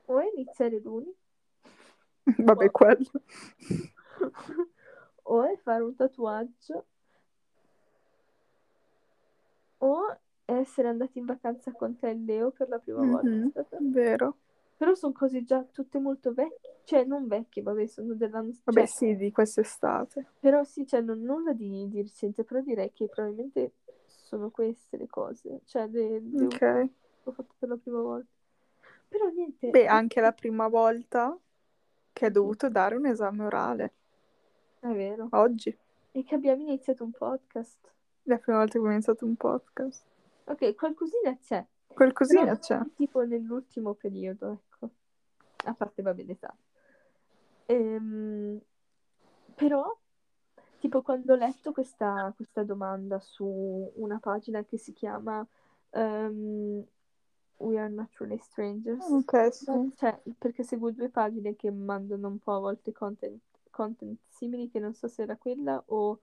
o 0.06 0.18
è 0.18 0.30
iniziare 0.34 0.80
l'uni, 0.80 1.14
Vabbè, 2.44 2.64
o, 2.66 2.70
quello. 2.70 3.10
o 5.24 5.44
è 5.44 5.56
fare 5.58 5.82
un 5.82 5.94
tatuaggio, 5.94 6.86
o 9.78 10.18
essere 10.44 10.88
andati 10.88 11.18
in 11.18 11.26
vacanza 11.26 11.72
con 11.72 11.96
te 11.98 12.10
e 12.10 12.14
Leo 12.14 12.50
per 12.50 12.68
la 12.68 12.78
prima 12.78 13.02
Mhm, 13.02 13.52
volta. 13.52 13.66
Vero. 13.80 14.36
Però 14.78 14.94
sono 14.94 15.12
cose 15.12 15.42
già 15.44 15.62
tutte 15.64 15.98
molto 15.98 16.32
vecchie, 16.32 16.76
cioè 16.84 17.04
non 17.04 17.26
vecchie, 17.26 17.62
vabbè, 17.62 17.86
sono 17.86 18.14
dell'anno 18.14 18.52
Vabbè, 18.64 18.86
cioè, 18.86 18.86
sì, 18.86 19.16
di 19.16 19.30
quest'estate. 19.32 20.24
però 20.38 20.62
sì, 20.64 20.86
cioè 20.86 21.00
non 21.00 21.20
nulla 21.20 21.52
di, 21.52 21.88
di 21.88 22.00
recente, 22.00 22.44
però 22.44 22.60
direi 22.60 22.92
che 22.92 23.08
probabilmente 23.08 23.72
sono 24.06 24.50
queste 24.50 24.96
le 24.96 25.08
cose, 25.08 25.60
cioè 25.64 25.88
le, 25.88 26.20
le 26.20 26.44
Ok. 26.46 26.58
che 26.58 26.90
ho 27.24 27.32
fatto 27.32 27.54
per 27.58 27.68
la 27.70 27.76
prima 27.76 28.00
volta. 28.00 28.28
Però 29.08 29.28
niente, 29.30 29.68
Beh, 29.70 29.86
anche 29.86 30.20
la 30.20 30.32
prima 30.32 30.68
volta 30.68 31.36
che 32.12 32.24
hai 32.26 32.30
dovuto 32.30 32.68
dare 32.68 32.94
un 32.94 33.06
esame 33.06 33.44
orale. 33.44 33.92
è 34.80 34.88
vero, 34.92 35.26
Oggi. 35.32 35.76
e 36.12 36.22
che 36.24 36.34
abbiamo 36.36 36.62
iniziato 36.62 37.02
un 37.04 37.10
podcast. 37.10 37.78
La 38.24 38.38
prima 38.38 38.58
volta 38.58 38.78
che 38.78 38.86
ho 38.86 38.90
iniziato 38.90 39.24
un 39.24 39.34
podcast. 39.34 40.04
Ok, 40.44 40.74
qualcosina 40.76 41.36
c'è, 41.38 41.64
Qualcosina 41.98 42.58
c'è. 42.58 42.80
tipo 42.96 43.24
nell'ultimo 43.24 43.94
periodo, 43.94 44.52
ecco, 44.52 44.90
a 45.66 45.74
parte 45.74 46.02
va 46.02 46.14
bene 46.14 46.28
l'esame. 46.28 46.58
Ehm, 47.66 48.60
però, 49.54 49.96
tipo 50.78 51.02
quando 51.02 51.32
ho 51.32 51.36
letto 51.36 51.72
questa, 51.72 52.32
questa 52.34 52.62
domanda 52.62 53.18
su 53.20 53.92
una 53.96 54.18
pagina 54.18 54.64
che 54.64 54.78
si 54.78 54.92
chiama 54.92 55.46
ehm, 55.90 56.84
We 57.58 57.78
Are 57.78 57.88
Naturally 57.88 58.38
Strangers, 58.38 59.04
Ok, 59.10 59.52
sì. 59.52 59.92
cioè, 59.96 60.20
perché 60.38 60.62
seguo 60.62 60.92
due 60.92 61.08
pagine 61.08 61.56
che 61.56 61.70
mandano 61.70 62.28
un 62.28 62.38
po' 62.38 62.54
a 62.54 62.60
volte 62.60 62.92
content, 62.92 63.40
content 63.70 64.18
simili, 64.28 64.70
che 64.70 64.78
non 64.78 64.94
so 64.94 65.08
se 65.08 65.22
era 65.22 65.36
quella 65.36 65.82
o 65.86 66.20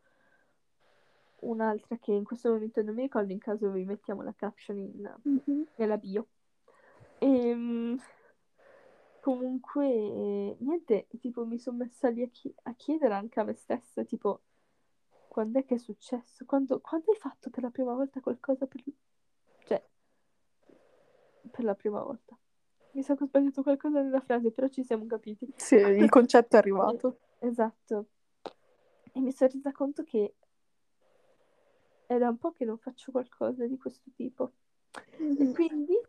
un'altra 1.42 1.98
che 1.98 2.12
in 2.12 2.24
questo 2.24 2.52
momento 2.52 2.82
non 2.82 2.96
mi 2.96 3.04
ricordo, 3.04 3.32
in 3.32 3.40
caso 3.40 3.70
vi 3.72 3.86
mettiamo 3.86 4.22
la 4.22 4.34
caption 4.34 4.78
in- 4.78 5.14
Mhm. 5.24 5.68
nella 5.76 5.98
bio. 5.98 6.28
Ehm, 7.20 8.00
comunque, 9.20 9.86
niente, 10.60 11.08
tipo 11.20 11.46
mi 11.46 11.58
sono 11.58 11.78
messa 11.78 12.10
lì 12.10 12.22
a, 12.24 12.28
chi- 12.28 12.54
a 12.64 12.74
chiedere 12.74 13.14
anche 13.14 13.40
a 13.40 13.44
me 13.44 13.54
stessa, 13.54 14.04
tipo, 14.04 14.42
quando 15.28 15.60
è 15.60 15.66
che 15.66 15.76
è 15.76 15.78
successo? 15.78 16.46
Quando, 16.46 16.80
quando 16.80 17.12
hai 17.12 17.18
fatto 17.18 17.50
per 17.50 17.64
la 17.64 17.70
prima 17.70 17.94
volta 17.94 18.20
qualcosa 18.22 18.68
per... 18.68 18.84
Cioè, 19.66 19.84
per 21.52 21.64
la 21.64 21.76
prima 21.76 22.02
volta. 22.02 22.38
Mi 22.92 23.04
sa 23.04 23.16
che 23.16 23.24
ho 23.24 23.28
sbagliato 23.28 23.62
qualcosa 23.62 24.02
nella 24.02 24.22
frase, 24.22 24.52
però 24.52 24.68
ci 24.68 24.84
siamo 24.84 25.06
capiti. 25.06 25.52
Sì, 25.58 25.76
il 25.76 26.10
concetto 26.10 26.56
è 26.56 26.60
arrivato. 26.60 27.20
Esatto. 27.40 28.08
E 29.12 29.20
mi 29.20 29.32
sono 29.32 29.52
resa 29.54 29.72
conto 29.72 30.04
che 30.04 30.36
è 32.06 32.18
da 32.18 32.30
un 32.30 32.38
po' 32.38 32.52
che 32.52 32.66
non 32.66 32.78
faccio 32.78 33.12
qualcosa 33.12 33.66
di 33.66 33.78
questo 33.78 34.10
tipo. 34.16 34.52
E 35.18 35.24
Mhm. 35.24 35.54
quindi 35.54 36.00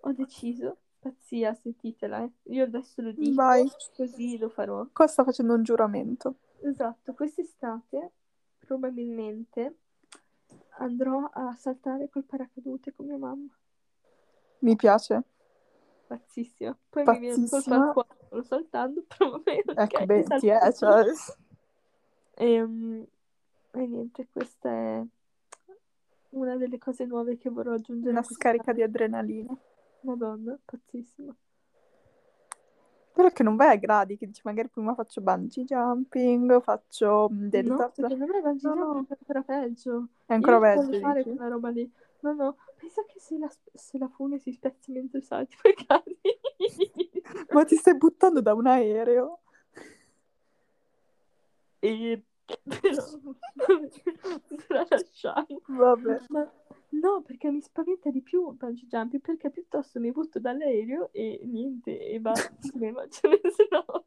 ho 0.00 0.12
deciso, 0.12 0.76
pazzia, 0.98 1.54
sentitela, 1.54 2.22
eh. 2.22 2.30
Io 2.54 2.64
adesso 2.64 3.02
lo 3.02 3.12
dico, 3.12 3.34
Vai. 3.34 3.68
così 3.96 4.38
lo 4.38 4.48
farò. 4.48 4.86
Qua 4.92 5.06
sta 5.06 5.24
facendo 5.24 5.54
un 5.54 5.62
giuramento. 5.62 6.36
Esatto, 6.60 7.12
quest'estate 7.14 8.12
probabilmente 8.58 9.76
andrò 10.78 11.28
a 11.32 11.54
saltare 11.54 12.08
col 12.08 12.24
paracadute 12.24 12.92
con 12.94 13.06
mia 13.06 13.18
mamma. 13.18 13.50
Mi 14.60 14.76
piace. 14.76 15.22
Pazzissima. 16.06 16.76
Poi 16.88 17.04
mi 17.04 17.18
viene 17.18 17.34
colpa 17.48 17.56
al 17.56 17.62
Pazzissima. 17.62 17.92
cuore 17.92 18.44
saltando, 18.44 19.02
però 19.06 19.30
vabbè, 19.32 19.62
ok, 19.66 19.74
Ecco, 19.76 20.06
beh, 20.06 20.22
salto 20.22 20.38
ti 20.40 20.48
è, 20.48 20.72
cioè... 20.72 21.04
Ehm, 22.36 23.06
E, 23.74 23.86
niente, 23.86 24.28
questa 24.30 24.70
è 24.70 25.04
una 26.30 26.56
delle 26.56 26.78
cose 26.78 27.04
nuove 27.04 27.36
che 27.36 27.50
vorrò 27.50 27.72
aggiungere 27.72 28.12
Una 28.12 28.22
scarica 28.22 28.72
di 28.72 28.82
adrenalina. 28.82 29.56
Madonna, 30.00 30.56
pazzissima. 30.64 31.34
Però 33.12 33.30
che 33.30 33.42
non 33.42 33.56
vai 33.56 33.74
a 33.74 33.76
gradi, 33.76 34.16
che 34.16 34.26
dici 34.26 34.40
magari 34.44 34.68
prima 34.68 34.94
faccio 34.94 35.20
bungee 35.20 35.64
jumping, 35.64 36.60
faccio 36.62 37.30
mm, 37.32 37.48
delle 37.48 37.68
No, 37.68 37.90
secondo 37.92 38.26
me 38.26 38.40
bungee 38.40 38.70
No, 38.70 38.74
no. 38.74 38.92
jumping 38.92 39.08
è 39.08 39.16
ancora 39.18 39.42
peggio. 39.42 40.08
È 40.26 40.32
ancora 40.34 40.56
Io 40.56 40.60
peggio, 40.62 40.98
fare 41.00 41.22
dici? 41.22 41.36
quella 41.36 41.50
roba 41.50 41.68
lì. 41.70 41.92
No, 42.20 42.32
no, 42.32 42.56
pensa 42.76 43.04
che 43.04 43.20
se 43.20 43.38
la, 43.38 43.50
se 43.72 43.98
la 43.98 44.08
fune 44.08 44.38
si 44.38 44.52
spezza 44.52 44.90
mentre 44.92 45.20
salti, 45.20 45.56
poi 45.60 45.74
cadi. 45.74 46.18
Ma 47.52 47.64
ti 47.64 47.76
stai 47.76 47.96
buttando 47.96 48.40
da 48.40 48.54
un 48.54 48.66
aereo? 48.66 49.40
E 51.80 52.24
però 52.64 53.26
la 54.68 54.86
lasciamo. 54.88 55.60
Vabbè. 55.66 56.20
Ma 56.28 56.52
no, 56.90 57.22
perché 57.22 57.50
mi 57.50 57.60
spaventa 57.60 58.10
di 58.10 58.22
più 58.22 58.50
il 58.50 58.56
bungee 58.56 58.86
jumping, 58.86 59.22
perché 59.22 59.50
piuttosto 59.50 60.00
mi 60.00 60.12
butto 60.12 60.38
dall'aereo 60.38 61.10
e 61.12 61.40
niente, 61.44 61.98
e 61.98 62.20
basta. 62.20 62.54
Come 62.72 62.92
faccio 62.92 63.30
se 63.50 63.68
no 63.70 64.04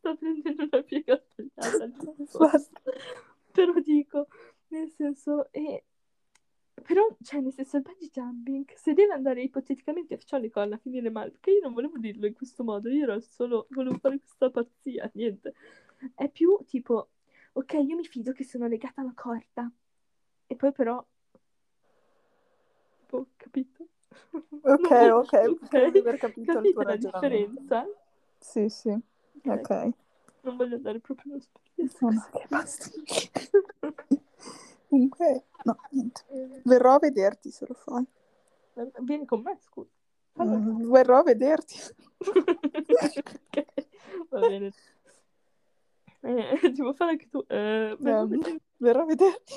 sto 0.00 0.16
prendendo 0.16 0.68
una 0.70 0.82
piega 0.82 1.22
Basta. 2.38 2.80
Però 3.52 3.72
dico, 3.80 4.28
nel 4.68 4.88
senso, 4.90 5.50
e... 5.52 5.84
però, 6.82 7.06
cioè, 7.22 7.40
nel 7.40 7.52
senso, 7.52 7.76
il 7.76 7.82
bungee 7.82 8.08
jumping, 8.10 8.72
se 8.74 8.94
deve 8.94 9.12
andare 9.12 9.42
ipoteticamente, 9.42 10.16
facciamo 10.16 10.42
le 10.42 10.50
corna 10.50 10.74
a 10.76 10.78
finire 10.78 11.10
male, 11.10 11.30
perché 11.30 11.50
io 11.52 11.60
non 11.62 11.74
volevo 11.74 11.98
dirlo 11.98 12.26
in 12.26 12.34
questo 12.34 12.64
modo, 12.64 12.88
io 12.88 13.04
ero 13.04 13.20
solo, 13.20 13.66
volevo 13.70 13.98
fare 13.98 14.18
questa 14.18 14.50
pazzia, 14.50 15.10
niente. 15.14 15.54
È 16.14 16.28
più 16.30 16.58
tipo, 16.66 17.10
ok, 17.52 17.72
io 17.74 17.96
mi 17.96 18.04
fido 18.04 18.32
che 18.32 18.44
sono 18.44 18.66
legata 18.66 19.00
alla 19.00 19.12
corda, 19.14 19.70
e 20.46 20.56
poi 20.56 20.72
però, 20.72 21.04
boh, 23.10 23.26
capito? 23.36 23.86
Ok, 24.62 24.90
Non- 24.90 25.24
ok, 25.24 25.90
di 25.92 25.98
aver 25.98 26.16
capito 26.18 26.40
il 26.40 26.46
Capite 26.56 26.72
tuo 26.72 26.82
la 26.82 26.96
differenza? 26.96 27.86
Sì, 28.40 28.68
sì, 28.68 28.88
ok. 29.44 29.90
Non 30.42 30.56
voglio 30.56 30.76
andare 30.76 31.00
proprio 31.00 31.32
nello 31.32 31.42
specifico. 31.42 32.06
No, 32.06 32.10
no, 32.12 32.28
che 32.32 32.46
basta. 32.48 32.90
Comunque, 34.88 35.44
no, 35.64 35.76
niente. 35.90 36.22
Verrò 36.64 36.94
a 36.94 36.98
vederti 36.98 37.50
se 37.50 37.64
lo 37.68 37.74
fai. 37.74 38.04
Vieni 39.02 39.26
con 39.26 39.42
me, 39.42 39.56
scusa. 39.60 39.90
Fallo. 40.34 40.56
Mm, 40.56 40.90
Verrò 40.90 41.18
a 41.18 41.22
vederti. 41.22 41.76
Ok, 42.90 43.64
va 44.30 44.40
bene. 44.44 44.72
Eh, 46.22 46.58
devo 46.74 46.92
fare 46.94 47.12
anche 47.12 47.28
tu. 47.28 47.38
Eh, 47.48 47.96
però 48.00 48.22
Ehm, 48.22 48.60
verrò 48.78 49.02
a 49.02 49.06
vederti. 49.06 49.54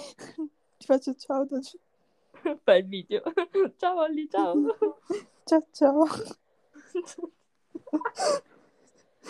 Ti 0.78 0.86
faccio 0.86 1.14
ciao 1.16 1.46
da 1.46 1.60
giù. 1.60 1.78
fai 2.64 2.80
il 2.80 2.88
video. 2.88 3.22
Ciao 3.78 4.00
Olli, 4.00 4.30
ciao. 4.30 4.56
Ciao, 5.46 5.64
ciao. 5.72 6.08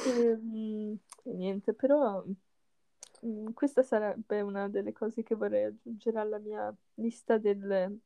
Ehm, 0.06 0.98
E, 1.26 1.32
niente, 1.34 1.74
però 1.74 2.24
mm, 3.26 3.48
questa 3.54 3.84
sarebbe 3.84 4.42
una 4.42 4.68
delle 4.68 4.92
cose 4.92 5.24
che 5.24 5.36
vorrei 5.36 5.66
aggiungere 5.66 6.20
alla 6.20 6.38
mia 6.40 6.74
lista 6.96 7.38
del 7.38 8.00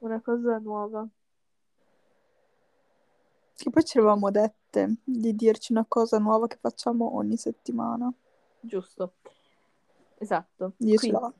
una 0.00 0.20
cosa 0.20 0.58
nuova. 0.58 1.06
Che 3.60 3.70
poi 3.70 3.84
ci 3.84 3.98
eravamo 3.98 4.30
dette 4.30 4.98
di 5.02 5.34
dirci 5.34 5.72
una 5.72 5.84
cosa 5.88 6.18
nuova 6.18 6.46
che 6.46 6.58
facciamo 6.60 7.16
ogni 7.16 7.36
settimana. 7.36 8.08
Giusto. 8.60 9.14
Esatto. 10.18 10.74
Io 10.76 10.96
ce 10.96 11.08
Quindi 11.08 11.18
l'ho. 11.18 11.34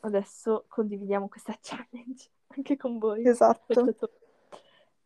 adesso 0.00 0.64
condividiamo 0.66 1.28
questa 1.28 1.56
challenge 1.62 2.28
anche 2.48 2.76
con 2.76 2.98
voi. 2.98 3.24
Esatto. 3.24 3.94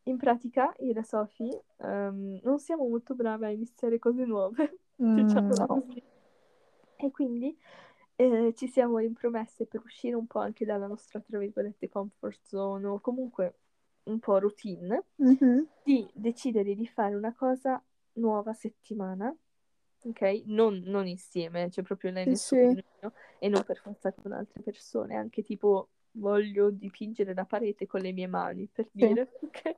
In 0.04 0.16
pratica, 0.16 0.72
io 0.78 0.94
e 0.98 1.04
Sofi 1.04 1.54
ehm, 1.76 2.40
non 2.42 2.58
siamo 2.58 2.88
molto 2.88 3.14
brave 3.14 3.48
a 3.48 3.50
iniziare 3.50 3.98
cose 3.98 4.24
nuove, 4.24 4.78
Mm, 5.02 5.16
diciamo 5.16 5.54
no. 5.54 5.86
E 6.96 7.10
quindi 7.10 7.54
eh, 8.16 8.54
ci 8.56 8.68
siamo 8.68 8.98
rimpromesse 8.98 9.66
per 9.66 9.82
uscire 9.84 10.14
un 10.14 10.26
po' 10.26 10.38
anche 10.38 10.64
dalla 10.64 10.86
nostra, 10.86 11.20
tra 11.20 11.38
virgolette, 11.38 11.90
comfort 11.90 12.40
zone 12.44 12.86
o 12.86 13.00
comunque 13.00 13.61
un 14.04 14.18
po' 14.18 14.38
routine, 14.38 15.04
Mhm. 15.18 15.66
di 15.82 16.08
decidere 16.14 16.74
di 16.74 16.86
fare 16.86 17.14
una 17.14 17.34
cosa 17.34 17.82
nuova 18.14 18.50
a 18.50 18.54
settimana 18.54 19.34
ok? 20.04 20.42
Non, 20.46 20.82
non 20.84 21.06
insieme, 21.06 21.70
cioè 21.70 21.84
proprio 21.84 22.10
lei 22.10 22.26
nel 22.26 22.36
suo 22.36 22.56
sì. 22.56 22.56
camerino 22.56 23.12
e 23.38 23.48
non 23.48 23.62
per 23.64 23.78
forza 23.78 24.12
con 24.12 24.32
altre 24.32 24.62
persone, 24.62 25.16
anche 25.16 25.42
tipo 25.42 25.90
voglio 26.12 26.70
dipingere 26.70 27.34
la 27.34 27.44
parete 27.44 27.86
con 27.86 28.00
le 28.00 28.12
mie 28.12 28.26
mani, 28.26 28.68
per 28.70 28.88
Sì. 28.98 29.06
dire, 29.06 29.30
ok? 29.42 29.76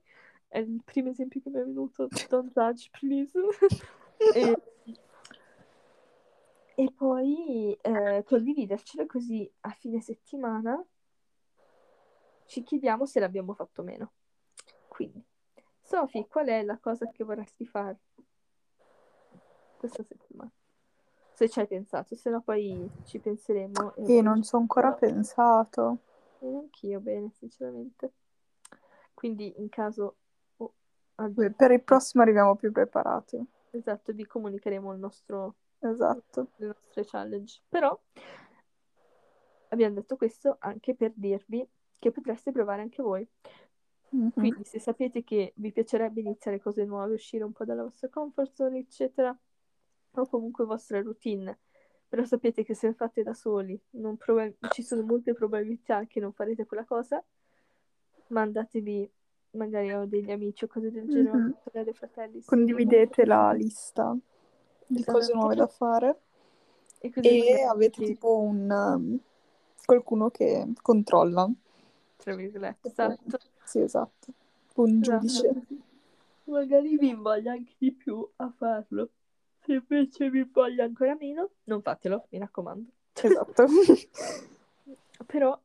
È 0.49 0.59
il 0.59 0.81
primo 0.85 1.11
esempio 1.11 1.41
che 1.41 1.51
mi 1.51 1.61
è 1.61 1.65
venuto, 1.65 2.09
don't 2.29 2.53
judge 2.53 2.89
please. 2.91 3.39
e, 4.35 4.55
e 6.77 6.93
poi 6.93 7.77
eh, 7.81 8.23
condividercelo 8.25 9.07
così 9.07 9.51
a 9.61 9.71
fine 9.71 10.01
settimana 10.01 10.85
ci 12.47 12.63
chiediamo 12.63 13.07
se 13.07 13.21
l'abbiamo 13.21 13.55
fatto 13.55 13.81
o 13.81 13.85
meno. 13.85 14.13
Quindi, 14.89 15.23
Sofì, 15.81 16.27
qual 16.29 16.47
è 16.47 16.63
la 16.63 16.79
cosa 16.79 17.09
che 17.11 17.25
vorresti 17.25 17.67
fare 17.67 17.99
questa 19.77 20.03
settimana? 20.03 20.51
Se 21.33 21.49
ci 21.49 21.59
hai 21.61 21.67
pensato, 21.67 22.15
se 22.15 22.31
no 22.31 22.41
poi 22.41 22.89
ci 23.05 23.19
penseremo. 23.19 23.97
E 23.97 24.23
non 24.23 24.43
ci 24.43 24.55
ho 24.55 24.59
ancora 24.59 24.93
pensato. 24.93 25.99
E 26.39 26.47
neanch'io 26.47 27.01
bene, 27.01 27.31
sinceramente. 27.33 28.13
Quindi, 29.13 29.53
in 29.59 29.69
caso... 29.69 30.17
oh, 30.59 30.73
Beh, 31.17 31.51
Per 31.51 31.71
il 31.73 31.83
prossimo 31.83 32.23
arriviamo 32.23 32.55
più 32.55 32.71
preparati. 32.71 33.45
Esatto, 33.71 34.13
vi 34.13 34.25
comunicheremo 34.25 34.93
il 34.93 35.01
nostro, 35.01 35.57
Esatto. 35.81 36.53
le 36.57 36.67
nostre 36.69 37.05
challenge. 37.05 37.61
Però 37.69 38.01
abbiamo 39.69 39.95
detto 39.97 40.17
questo 40.17 40.57
anche 40.61 40.95
per 40.95 41.13
dirvi 41.17 41.69
che 42.05 42.11
potreste 42.11 42.53
provare 42.53 42.83
anche 42.83 43.03
voi. 43.03 43.27
Mhm. 44.11 44.31
Quindi 44.33 44.65
se 44.65 44.79
sapete 44.79 45.25
che 45.25 45.55
vi 45.57 45.73
piacerebbe 45.73 46.21
iniziare 46.21 46.61
cose 46.61 46.85
nuove, 46.85 47.15
uscire 47.15 47.45
un 47.45 47.53
po' 47.53 47.65
dalla 47.65 47.83
vostra 47.83 48.09
comfort 48.11 48.53
zone, 48.53 48.79
eccetera, 48.81 49.35
o 50.17 50.27
comunque 50.29 50.67
vostra 50.67 51.01
routine, 51.01 51.61
però 52.07 52.23
sapete 52.25 52.63
che 52.63 52.75
se 52.75 52.89
lo 52.89 52.93
fate 52.93 53.23
da 53.23 53.33
soli 53.33 53.81
non 53.93 54.19
proba- 54.19 54.51
ci 54.69 54.83
sono 54.83 55.03
molte 55.03 55.33
probabilità 55.33 56.05
che 56.07 56.21
non 56.21 56.33
farete 56.35 56.67
quella 56.67 56.85
cosa, 56.85 57.25
mandatevi 58.29 59.11
magari 59.53 59.91
a 59.91 60.05
degli 60.05 60.31
amici 60.31 60.65
o 60.65 60.67
cose 60.69 60.91
del 60.91 61.09
genere, 61.09 61.37
Mhm. 61.39 61.51
o 61.53 61.61
sorelle, 61.65 61.93
fratelli, 61.95 62.43
Condividete 62.45 63.25
la 63.25 63.51
lista 63.53 64.15
di 64.87 64.99
Esatto. 65.01 65.19
cose 65.19 65.33
nuove 65.33 65.55
da 65.55 65.67
fare 65.67 66.21
e 67.01 67.11
e 67.23 67.63
avete 67.63 68.05
tipo 68.05 68.39
un 68.41 68.71
um, 68.71 69.19
qualcuno 69.85 70.29
che 70.31 70.67
controlla. 70.83 71.51
Tra 72.17 72.35
virgolette, 72.35 72.89
esatto. 72.89 73.39
Sì, 73.65 73.81
esatto. 73.81 74.33
Un 74.75 75.01
Esatto. 75.01 75.27
giudice. 75.27 75.67
Magari 76.45 76.99
vi 76.99 77.09
invoglia 77.09 77.53
anche 77.53 77.75
di 77.79 77.93
più 77.93 78.29
a 78.37 78.51
farlo. 78.51 79.11
Se 79.61 79.73
invece 79.75 80.29
vi 80.31 80.41
invoglia 80.41 80.85
ancora 80.85 81.15
meno, 81.15 81.51
non 81.65 81.81
fatelo, 81.81 82.27
mi 82.31 82.39
raccomando. 82.39 82.91
Esatto. 83.15 83.65
Però 85.27 85.59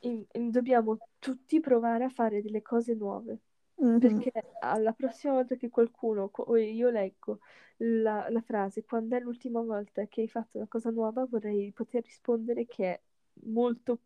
in- 0.00 0.24
in- 0.32 0.50
dobbiamo 0.50 0.98
tutti 1.18 1.60
provare 1.60 2.04
a 2.04 2.08
fare 2.08 2.40
delle 2.42 2.62
cose 2.62 2.94
nuove. 2.94 3.40
Mhm. 3.76 3.98
Perché 3.98 4.32
alla 4.60 4.92
prossima 4.92 5.32
volta 5.34 5.56
che 5.56 5.70
qualcuno, 5.70 6.30
io 6.56 6.90
leggo 6.90 7.40
la, 7.78 8.28
la 8.28 8.40
frase, 8.42 8.84
quando 8.84 9.16
è 9.16 9.20
l'ultima 9.20 9.60
volta 9.62 10.04
che 10.06 10.20
hai 10.20 10.28
fatto 10.28 10.58
una 10.58 10.66
cosa 10.68 10.90
nuova, 10.90 11.24
vorrei 11.24 11.72
poter 11.72 12.04
rispondere 12.04 12.66
che 12.66 12.84
è 12.84 13.00
molto 13.44 13.98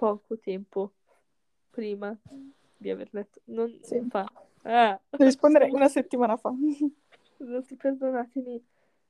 poco 0.00 0.38
tempo 0.38 0.92
prima 1.68 2.18
di 2.78 2.88
aver 2.88 3.08
letto. 3.12 3.40
Non, 3.44 3.78
Sì. 3.82 3.96
non 3.96 4.08
fa. 4.08 4.32
Ah, 4.62 4.98
Rispondere 5.10 5.68
una 5.72 5.88
settimana 5.88 6.36
fa. 6.38 6.50
Scusate, 7.36 7.76
perdonatemi 7.76 8.64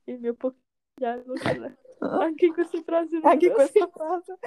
il 0.05 0.19
mio 0.19 0.35
letto. 1.57 1.89
Anche 2.03 2.45
in 2.47 2.53
queste 2.53 2.83
frasi 2.83 3.13
non 3.19 3.25
Anche 3.31 3.47
lo 3.47 3.53
questa 3.53 3.87
frase. 3.87 4.37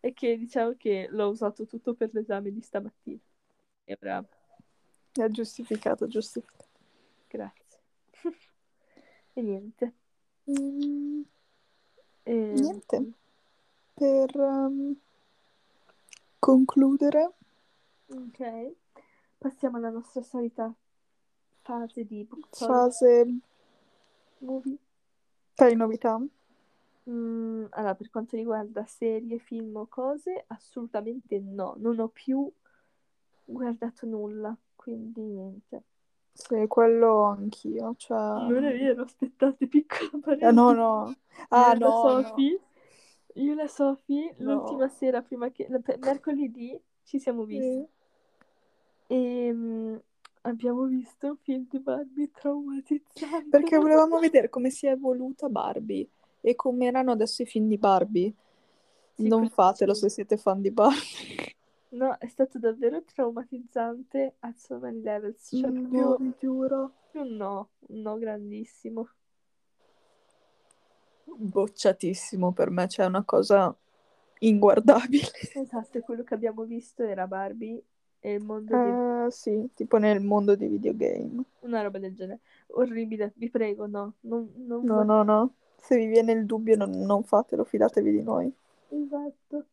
È 0.00 0.12
che 0.12 0.36
diciamo 0.36 0.74
che 0.76 1.06
l'ho 1.10 1.28
usato 1.28 1.64
tutto 1.64 1.94
per 1.94 2.10
l'esame 2.12 2.52
di 2.52 2.60
stamattina. 2.60 3.18
E 3.84 3.96
bravo, 3.98 4.28
È 5.12 5.26
giustificato, 5.28 6.06
giustificato. 6.08 6.68
grazie. 7.26 7.78
e 9.32 9.40
niente. 9.42 9.94
Mm, 10.50 11.22
Ehm, 12.24 12.52
Niente. 12.54 13.12
Per 14.00 14.30
um, 14.34 14.96
concludere, 16.38 17.34
Ok. 18.06 18.72
Passiamo 19.36 19.76
alla 19.76 19.90
nostra 19.90 20.22
solita 20.22 20.72
fase 21.60 22.06
di 22.06 22.24
book 22.24 22.48
talk 22.48 22.70
fase 22.70 23.38
movie. 24.38 24.76
per 25.54 25.76
novità. 25.76 26.18
Mm, 27.10 27.66
allora, 27.68 27.94
per 27.94 28.08
quanto 28.08 28.36
riguarda 28.36 28.86
serie, 28.86 29.38
film 29.38 29.76
o 29.76 29.86
cose, 29.86 30.44
assolutamente 30.46 31.38
no. 31.38 31.74
Non 31.76 32.00
ho 32.00 32.08
più 32.08 32.50
guardato 33.44 34.06
nulla, 34.06 34.56
quindi 34.76 35.20
niente. 35.20 35.82
Sì, 36.32 36.66
quello 36.68 37.24
anch'io. 37.24 37.94
Cioè... 37.98 38.16
Non 38.16 38.64
è 38.64 38.76
vero, 38.78 39.02
aspettate, 39.02 39.66
piccola 39.66 40.10
parentesi. 40.22 40.44
Ah, 40.46 40.52
no, 40.52 40.72
no. 40.72 41.14
Ah, 41.50 41.74
e 41.74 41.78
la 41.78 41.86
no, 41.86 42.20
no. 42.20 42.34
Io 43.34 43.52
e 43.52 43.54
la 43.54 43.66
Sofì, 43.68 44.32
No. 44.38 44.54
l'ultima 44.54 44.88
sera 44.88 45.22
prima 45.22 45.50
che... 45.50 45.66
mercoledì 46.00 46.78
ci 47.04 47.18
siamo 47.18 47.44
visti 47.44 47.86
Sì. 49.08 49.14
e 49.14 49.52
mm, 49.52 49.96
abbiamo 50.42 50.84
visto 50.86 51.28
un 51.28 51.36
film 51.36 51.66
di 51.68 51.78
Barbie 51.80 52.30
traumatizzante. 52.30 53.48
Perché 53.48 53.76
volevamo 53.78 54.18
vedere 54.18 54.48
come 54.48 54.70
si 54.70 54.86
è 54.86 54.90
evoluta 54.90 55.48
Barbie 55.48 56.08
e 56.40 56.54
come 56.54 56.86
erano 56.86 57.12
adesso 57.12 57.42
i 57.42 57.46
film 57.46 57.68
di 57.68 57.78
Barbie. 57.78 58.32
Sì, 59.14 59.28
non 59.28 59.48
fatelo 59.50 59.94
sì. 59.94 60.00
se 60.02 60.08
siete 60.08 60.36
fan 60.36 60.60
di 60.60 60.70
Barbie. 60.70 61.54
No, 61.90 62.16
è 62.18 62.28
stato 62.28 62.58
davvero 62.58 63.02
traumatizzante 63.02 64.36
a 64.40 64.52
so 64.56 64.78
many 64.78 65.02
levels. 65.02 65.48
Cioè, 65.48 65.68
No, 65.70 65.72
proprio, 65.72 66.16
vi 66.16 66.32
giuro. 66.38 66.92
un 67.12 67.36
no, 67.36 67.70
un 67.88 68.00
no 68.00 68.16
grandissimo. 68.16 69.08
Bocciatissimo 71.42 72.52
per 72.52 72.70
me, 72.70 72.86
cioè 72.86 73.06
è 73.06 73.08
una 73.08 73.24
cosa 73.24 73.74
inguardabile. 74.40 75.26
Esatto, 75.54 76.00
quello 76.00 76.22
che 76.22 76.34
abbiamo 76.34 76.64
visto 76.64 77.02
era 77.02 77.26
Barbie 77.26 77.82
e 78.20 78.34
il 78.34 78.44
mondo 78.44 78.76
dei... 78.76 79.26
Eh, 79.26 79.30
sì, 79.30 79.70
tipo 79.74 79.96
nel 79.96 80.20
mondo 80.20 80.54
dei 80.54 80.68
videogame. 80.68 81.42
Una 81.60 81.82
roba 81.82 81.98
del 81.98 82.14
genere. 82.14 82.40
Orribile, 82.68 83.32
vi 83.36 83.48
prego, 83.48 83.86
no. 83.86 84.14
Non, 84.20 84.52
non 84.56 84.84
No, 84.84 85.02
no, 85.02 85.22
no. 85.22 85.54
Se 85.76 85.96
vi 85.96 86.06
viene 86.06 86.32
il 86.32 86.44
dubbio 86.44 86.76
non, 86.76 86.90
non 86.90 87.22
fatelo, 87.24 87.64
fidatevi 87.64 88.10
di 88.10 88.22
noi. 88.22 88.52
Esatto. 88.88 89.64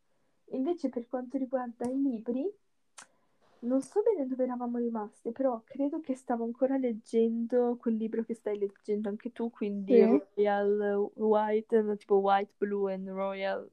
Invece 0.51 0.88
per 0.89 1.06
quanto 1.10 1.38
riguarda 1.38 1.86
i 1.86 2.01
libri, 2.01 2.49
non 3.62 3.82
so 3.82 4.02
bene 4.02 4.28
dove 4.28 4.43
eravamo 4.43 4.78
rimasti, 4.78 5.32
però 5.32 5.62
credo 5.65 6.00
che 6.00 6.15
stavo 6.15 6.43
ancora 6.43 6.78
leggendo 6.78 7.78
quel 7.80 7.96
libro 7.96 8.24
che 8.24 8.34
stai 8.34 8.58
leggendo 8.58 9.10
anche 9.10 9.32
tu, 9.32 9.50
quindi 9.50 9.93
Sì. 9.93 10.22
Royal 10.36 11.12
White, 11.15 11.82
no, 11.82 11.96
tipo 11.98 12.15
White, 12.15 12.54
Blue 12.58 12.93
and 12.93 13.08
Royal... 13.10 13.70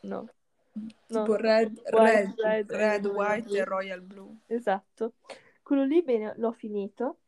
No. 0.00 0.28
No, 0.76 1.22
Tipo 1.22 1.36
red, 1.36 1.80
White, 1.92 2.34
red, 2.36 2.70
red 2.70 2.70
red, 2.70 3.04
e 3.04 3.08
Royal 3.08 3.14
white 3.14 3.48
Blue. 3.48 3.58
e 3.58 3.64
royal 3.64 4.00
blue. 4.00 4.36
Esatto. 4.46 5.12
Quello 5.62 5.84
lì 5.84 6.02
bene, 6.02 6.34
l'ho 6.36 6.50
finito. 6.52 7.18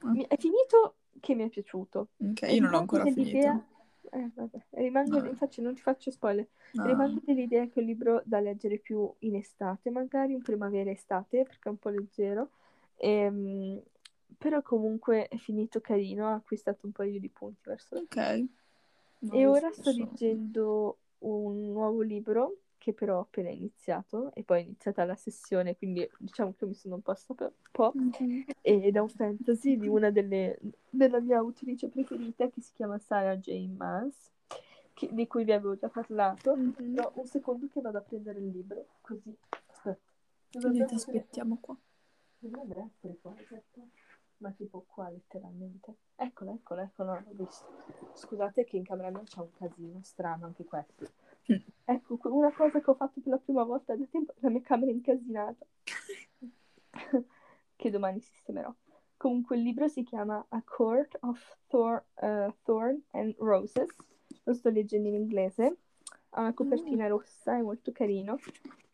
Ah. 0.00 0.10
Mi- 0.10 0.26
è 0.28 0.36
finito 0.36 0.96
che 1.18 1.34
mi 1.34 1.44
è 1.44 1.48
piaciuto. 1.48 2.08
Ok, 2.18 2.42
io 2.50 2.60
non 2.60 2.70
l'ho 2.70 2.78
ancora 2.78 3.04
finito. 3.04 3.64
Eh, 4.14 4.30
vabbè. 4.34 4.58
Rimango, 4.72 5.20
No. 5.20 5.26
infatti 5.26 5.62
non 5.62 5.74
ti 5.74 5.80
faccio 5.80 6.10
spoiler. 6.10 6.46
No. 6.74 6.84
Rimango 6.86 7.20
dell'idea 7.24 7.64
che 7.66 7.72
è 7.74 7.78
un 7.80 7.86
libro 7.86 8.22
da 8.26 8.40
leggere 8.40 8.78
più 8.78 9.10
in 9.20 9.36
estate, 9.36 9.90
magari 9.90 10.34
in 10.34 10.42
primavera-estate, 10.42 11.44
perché 11.44 11.68
è 11.68 11.72
un 11.72 11.78
po' 11.78 11.88
leggero. 11.88 12.50
Ehm, 12.96 13.82
però 14.36 14.60
comunque 14.62 15.28
è 15.28 15.36
finito 15.36 15.80
carino, 15.80 16.28
ha 16.28 16.34
acquistato 16.34 16.84
un 16.86 16.92
paio 16.92 17.18
di 17.18 17.28
punti 17.30 17.60
verso 17.64 17.96
Ok. 17.96 18.16
e 18.16 18.46
Non 19.20 19.42
lo 19.42 19.50
ora 19.52 19.72
sto 19.72 19.90
leggendo 19.90 20.98
un 21.20 21.70
nuovo 21.72 22.02
libro 22.02 22.61
che 22.82 22.92
però 22.92 23.18
ho 23.18 23.20
appena 23.20 23.48
iniziato 23.48 24.32
e 24.34 24.42
poi 24.42 24.58
è 24.58 24.64
iniziata 24.64 25.04
la 25.04 25.14
sessione, 25.14 25.76
quindi 25.76 26.08
diciamo 26.18 26.52
che 26.58 26.66
mi 26.66 26.74
sono 26.74 26.96
un 26.96 27.02
po' 27.02 27.14
stata 27.14 27.44
un 27.44 27.52
po' 27.70 27.92
Mhm. 27.94 28.44
ed 28.60 28.96
è 28.96 28.98
un 28.98 29.08
fantasy 29.08 29.76
di 29.78 29.86
una 29.86 30.10
delle 30.10 30.58
della 30.90 31.20
mia 31.20 31.38
autrice 31.38 31.88
preferita 31.88 32.48
che 32.50 32.60
si 32.60 32.72
chiama 32.74 32.98
Sarah 32.98 33.36
J. 33.36 33.68
Maas, 33.68 34.32
che- 34.94 35.08
di 35.12 35.28
cui 35.28 35.44
vi 35.44 35.52
avevo 35.52 35.76
già 35.76 35.88
parlato. 35.88 36.56
Mhm. 36.56 36.94
Però 36.94 37.12
un 37.14 37.26
secondo 37.26 37.68
che 37.72 37.80
vado 37.80 37.98
a 37.98 38.00
prendere 38.00 38.40
il 38.40 38.48
libro, 38.48 38.84
così. 39.00 39.32
Aspetta. 39.68 40.84
Ti 40.86 40.94
aspettiamo 40.94 41.58
qua. 41.60 41.76
Dovrebbe 42.40 42.90
essere 42.92 43.16
qua, 43.22 43.32
esatto. 43.38 43.88
Ma 44.38 44.50
tipo 44.50 44.84
qua 44.88 45.08
letteralmente. 45.08 45.94
Eccola, 46.16 46.50
eccola, 46.50 46.82
eccola, 46.82 47.24
l'ho 47.24 47.44
visto. 47.44 47.64
Scusate 48.14 48.64
che 48.64 48.76
in 48.76 48.82
camera 48.82 49.10
mia 49.10 49.22
c'è 49.22 49.38
un 49.40 49.52
casino 49.56 50.00
strano 50.02 50.46
anche 50.46 50.64
questo. 50.64 51.06
Mm. 51.50 51.56
Ecco, 51.84 52.18
una 52.24 52.52
cosa 52.52 52.80
che 52.80 52.90
ho 52.90 52.94
fatto 52.94 53.20
per 53.20 53.32
la 53.32 53.38
prima 53.38 53.64
volta 53.64 53.96
da 53.96 54.04
tempo, 54.10 54.34
la 54.40 54.50
mia 54.50 54.60
camera 54.60 54.90
è 54.90 54.94
incasinata. 54.94 55.66
che 57.76 57.90
domani 57.90 58.20
sistemerò. 58.20 58.72
Comunque 59.16 59.56
il 59.56 59.62
libro 59.62 59.88
si 59.88 60.04
chiama 60.04 60.44
A 60.48 60.62
Court 60.64 61.16
of 61.22 61.56
Thor- 61.66 62.04
uh, 62.20 62.52
Thorn 62.62 63.02
and 63.10 63.34
Roses, 63.38 63.88
lo 64.44 64.54
sto 64.54 64.68
leggendo 64.70 65.08
in 65.08 65.14
inglese, 65.14 65.76
ha 66.30 66.40
una 66.40 66.54
copertina 66.54 67.06
mm. 67.06 67.08
rossa, 67.08 67.56
è 67.56 67.60
molto 67.60 67.92
carino, 67.92 68.38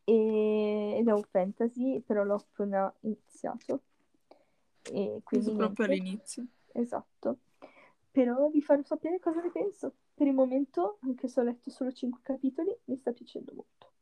e... 0.04 0.96
ed 0.98 1.06
è 1.06 1.12
un 1.12 1.22
fantasy, 1.22 2.00
però 2.00 2.24
l'ho 2.24 2.34
appena 2.34 2.92
iniziato. 3.00 3.82
E 4.90 5.20
quindi 5.22 5.54
proprio 5.54 5.86
all'inizio. 5.86 6.46
Esatto. 6.72 7.38
Però 8.10 8.48
vi 8.48 8.62
farò 8.62 8.82
sapere 8.82 9.20
cosa 9.20 9.40
ne 9.42 9.50
penso. 9.50 9.92
Per 10.18 10.26
il 10.26 10.34
momento, 10.34 10.98
anche 11.02 11.28
se 11.28 11.38
ho 11.38 11.44
letto 11.44 11.70
solo 11.70 11.92
5 11.92 12.18
capitoli, 12.24 12.76
mi 12.86 12.96
sta 12.96 13.12
piacendo 13.12 13.52
molto. 13.54 13.92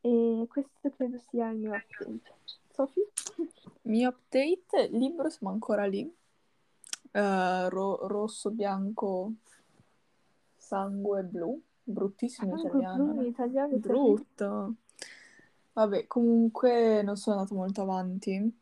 E 0.00 0.46
questo 0.48 0.90
credo 0.90 1.18
sia 1.18 1.50
il 1.50 1.58
mio 1.58 1.72
update. 1.72 2.34
Sofì? 2.72 3.00
Mio 3.82 4.08
update, 4.10 4.90
libro 4.92 5.28
siamo 5.28 5.52
ancora 5.52 5.86
lì. 5.86 6.04
Uh, 7.10 7.68
ro- 7.68 8.06
rosso, 8.06 8.52
bianco, 8.52 9.32
sangue 10.54 11.24
blu. 11.24 11.60
Bruttissimo 11.82 12.56
sangue 12.56 12.68
italiano. 12.68 13.04
Blu 13.06 13.22
in 13.22 13.26
italiano 13.26 13.76
Brutto. 13.76 14.74
Vabbè, 15.72 16.06
comunque 16.06 17.02
non 17.02 17.16
sono 17.16 17.38
andato 17.38 17.56
molto 17.56 17.82
avanti. 17.82 18.58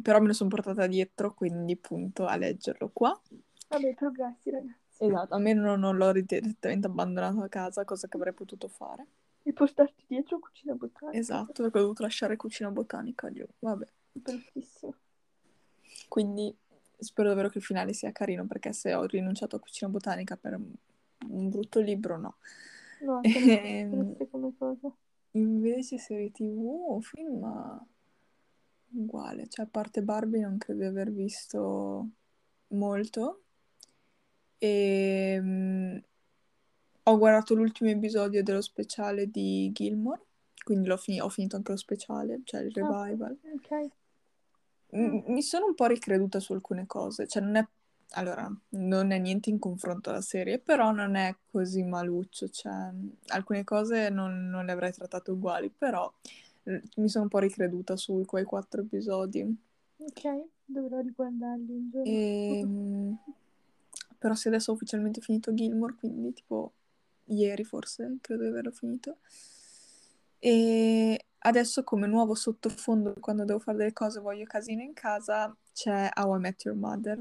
Però 0.00 0.20
me 0.20 0.28
lo 0.28 0.32
sono 0.32 0.48
portata 0.48 0.86
dietro, 0.86 1.34
quindi 1.34 1.76
punto 1.76 2.26
a 2.26 2.36
leggerlo 2.36 2.90
qua. 2.92 3.20
Vabbè, 3.70 3.94
progressi 3.94 4.50
ragazzi. 4.50 5.04
Esatto, 5.04 5.34
almeno 5.34 5.76
non 5.76 5.96
l'ho 5.96 6.12
direttamente 6.12 6.88
abbandonato 6.88 7.40
a 7.40 7.48
casa, 7.48 7.84
cosa 7.84 8.08
che 8.08 8.16
avrei 8.16 8.32
potuto 8.32 8.66
fare. 8.66 9.06
E 9.42 9.52
portarti 9.52 10.04
dietro 10.08 10.40
cucina 10.40 10.74
botanica. 10.74 11.16
Esatto, 11.16 11.62
perché 11.62 11.78
ho 11.78 11.82
dovuto 11.82 12.02
lasciare 12.02 12.36
cucina 12.36 12.70
botanica 12.70 13.32
giù. 13.32 13.46
Vabbè. 13.60 13.86
Bruttissimo. 14.12 14.94
Quindi 16.08 16.54
spero 16.98 17.28
davvero 17.28 17.48
che 17.48 17.58
il 17.58 17.64
finale 17.64 17.92
sia 17.92 18.10
carino, 18.10 18.44
perché 18.46 18.72
se 18.72 18.92
ho 18.92 19.06
rinunciato 19.06 19.56
a 19.56 19.60
cucina 19.60 19.88
botanica 19.90 20.36
per 20.36 20.54
un 20.54 21.48
brutto 21.48 21.80
libro, 21.80 22.18
no. 22.18 22.36
No, 23.02 23.20
ehm, 23.22 24.16
come 24.30 24.52
cosa. 24.58 24.92
Invece 25.32 25.98
serie 25.98 26.32
tv 26.32 26.86
o 26.88 27.00
film 27.00 27.86
uguale, 28.92 29.46
cioè 29.48 29.64
a 29.64 29.68
parte 29.68 30.02
Barbie 30.02 30.40
non 30.40 30.58
credo 30.58 30.80
di 30.80 30.86
aver 30.86 31.12
visto 31.12 32.08
molto. 32.68 33.42
E 34.62 35.38
um, 35.40 36.02
ho 37.04 37.16
guardato 37.16 37.54
l'ultimo 37.54 37.88
episodio 37.88 38.42
dello 38.42 38.60
speciale 38.60 39.30
di 39.30 39.70
Gilmore, 39.72 40.20
quindi 40.62 40.94
fin- 40.98 41.22
ho 41.22 41.30
finito 41.30 41.56
anche 41.56 41.72
lo 41.72 41.78
speciale, 41.78 42.42
cioè 42.44 42.60
il 42.60 42.72
ah, 42.78 43.04
revival. 43.06 43.38
ok. 43.54 43.90
M- 44.90 45.22
mi 45.28 45.42
sono 45.42 45.64
un 45.64 45.74
po' 45.74 45.86
ricreduta 45.86 46.40
su 46.40 46.52
alcune 46.52 46.86
cose, 46.86 47.26
cioè 47.26 47.42
non 47.42 47.56
è 47.56 47.66
allora, 48.14 48.52
non 48.70 49.12
è 49.12 49.18
niente 49.18 49.48
in 49.50 49.58
confronto 49.58 50.10
alla 50.10 50.20
serie, 50.20 50.58
però 50.58 50.90
non 50.90 51.14
è 51.14 51.34
così 51.50 51.82
maluccio, 51.84 52.48
cioè 52.48 52.90
alcune 53.28 53.64
cose 53.64 54.10
non, 54.10 54.48
non 54.50 54.66
le 54.66 54.72
avrei 54.72 54.92
trattate 54.92 55.30
uguali, 55.30 55.70
però 55.70 56.12
mi 56.96 57.08
sono 57.08 57.24
un 57.24 57.30
po' 57.30 57.38
ricreduta 57.38 57.96
su 57.96 58.24
quei 58.26 58.44
quattro 58.44 58.82
episodi. 58.82 59.42
Ok, 59.96 60.44
dovrò 60.64 61.00
riguardarli 61.00 61.72
un 61.72 61.90
giorno. 61.90 62.10
E... 62.10 62.66
Però 64.20 64.34
se 64.34 64.48
adesso 64.48 64.70
ho 64.70 64.74
ufficialmente 64.74 65.22
finito 65.22 65.54
Gilmore, 65.54 65.94
quindi 65.94 66.34
tipo 66.34 66.74
ieri 67.24 67.64
forse, 67.64 68.18
credo 68.20 68.42
di 68.42 68.48
averlo 68.48 68.70
finito. 68.70 69.16
E 70.38 71.24
adesso 71.38 71.82
come 71.84 72.06
nuovo 72.06 72.34
sottofondo, 72.34 73.14
quando 73.18 73.46
devo 73.46 73.60
fare 73.60 73.78
delle 73.78 73.92
cose, 73.94 74.20
voglio 74.20 74.44
casino 74.44 74.82
in 74.82 74.92
casa, 74.92 75.56
c'è 75.72 76.10
How 76.14 76.36
I 76.36 76.38
Met 76.38 76.64
Your 76.64 76.76
Mother, 76.76 77.16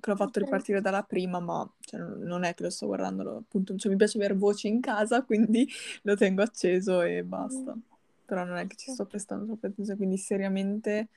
che 0.00 0.10
l'ho 0.10 0.16
fatto 0.16 0.40
ripartire 0.40 0.80
dalla 0.80 1.02
prima, 1.02 1.38
ma 1.38 1.70
cioè, 1.80 2.00
non 2.00 2.44
è 2.44 2.54
che 2.54 2.62
lo 2.62 2.70
sto 2.70 2.86
guardando, 2.86 3.36
appunto, 3.36 3.76
cioè, 3.76 3.92
mi 3.92 3.98
piace 3.98 4.16
avere 4.16 4.32
voci 4.32 4.68
in 4.68 4.80
casa, 4.80 5.20
quindi 5.24 5.68
lo 6.02 6.16
tengo 6.16 6.40
acceso 6.40 7.02
e 7.02 7.22
basta. 7.24 7.74
Mm. 7.74 7.80
Però 8.24 8.44
non 8.44 8.56
è 8.56 8.66
che 8.66 8.76
ci 8.76 8.90
sto 8.90 9.04
prestando 9.04 9.44
troppa 9.44 9.66
attenzione, 9.66 9.98
quindi 9.98 10.16
seriamente 10.16 11.08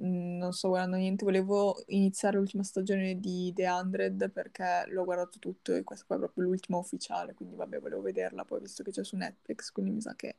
non 0.00 0.52
sto 0.52 0.68
guardando 0.68 0.96
niente, 0.96 1.24
volevo 1.24 1.82
iniziare 1.86 2.36
l'ultima 2.36 2.62
stagione 2.62 3.18
di 3.18 3.52
The 3.54 3.66
Hundred 3.68 4.30
perché 4.30 4.84
l'ho 4.88 5.04
guardato 5.04 5.38
tutto 5.38 5.74
e 5.74 5.82
questa 5.82 6.04
qua 6.06 6.16
è 6.16 6.18
proprio 6.18 6.44
l'ultima 6.44 6.78
ufficiale, 6.78 7.34
quindi 7.34 7.56
vabbè, 7.56 7.80
volevo 7.80 8.02
vederla, 8.02 8.44
poi 8.44 8.60
visto 8.60 8.82
che 8.82 8.90
c'è 8.90 9.04
su 9.04 9.16
Netflix, 9.16 9.72
quindi 9.72 9.92
mi 9.92 10.00
sa 10.00 10.14
che 10.14 10.36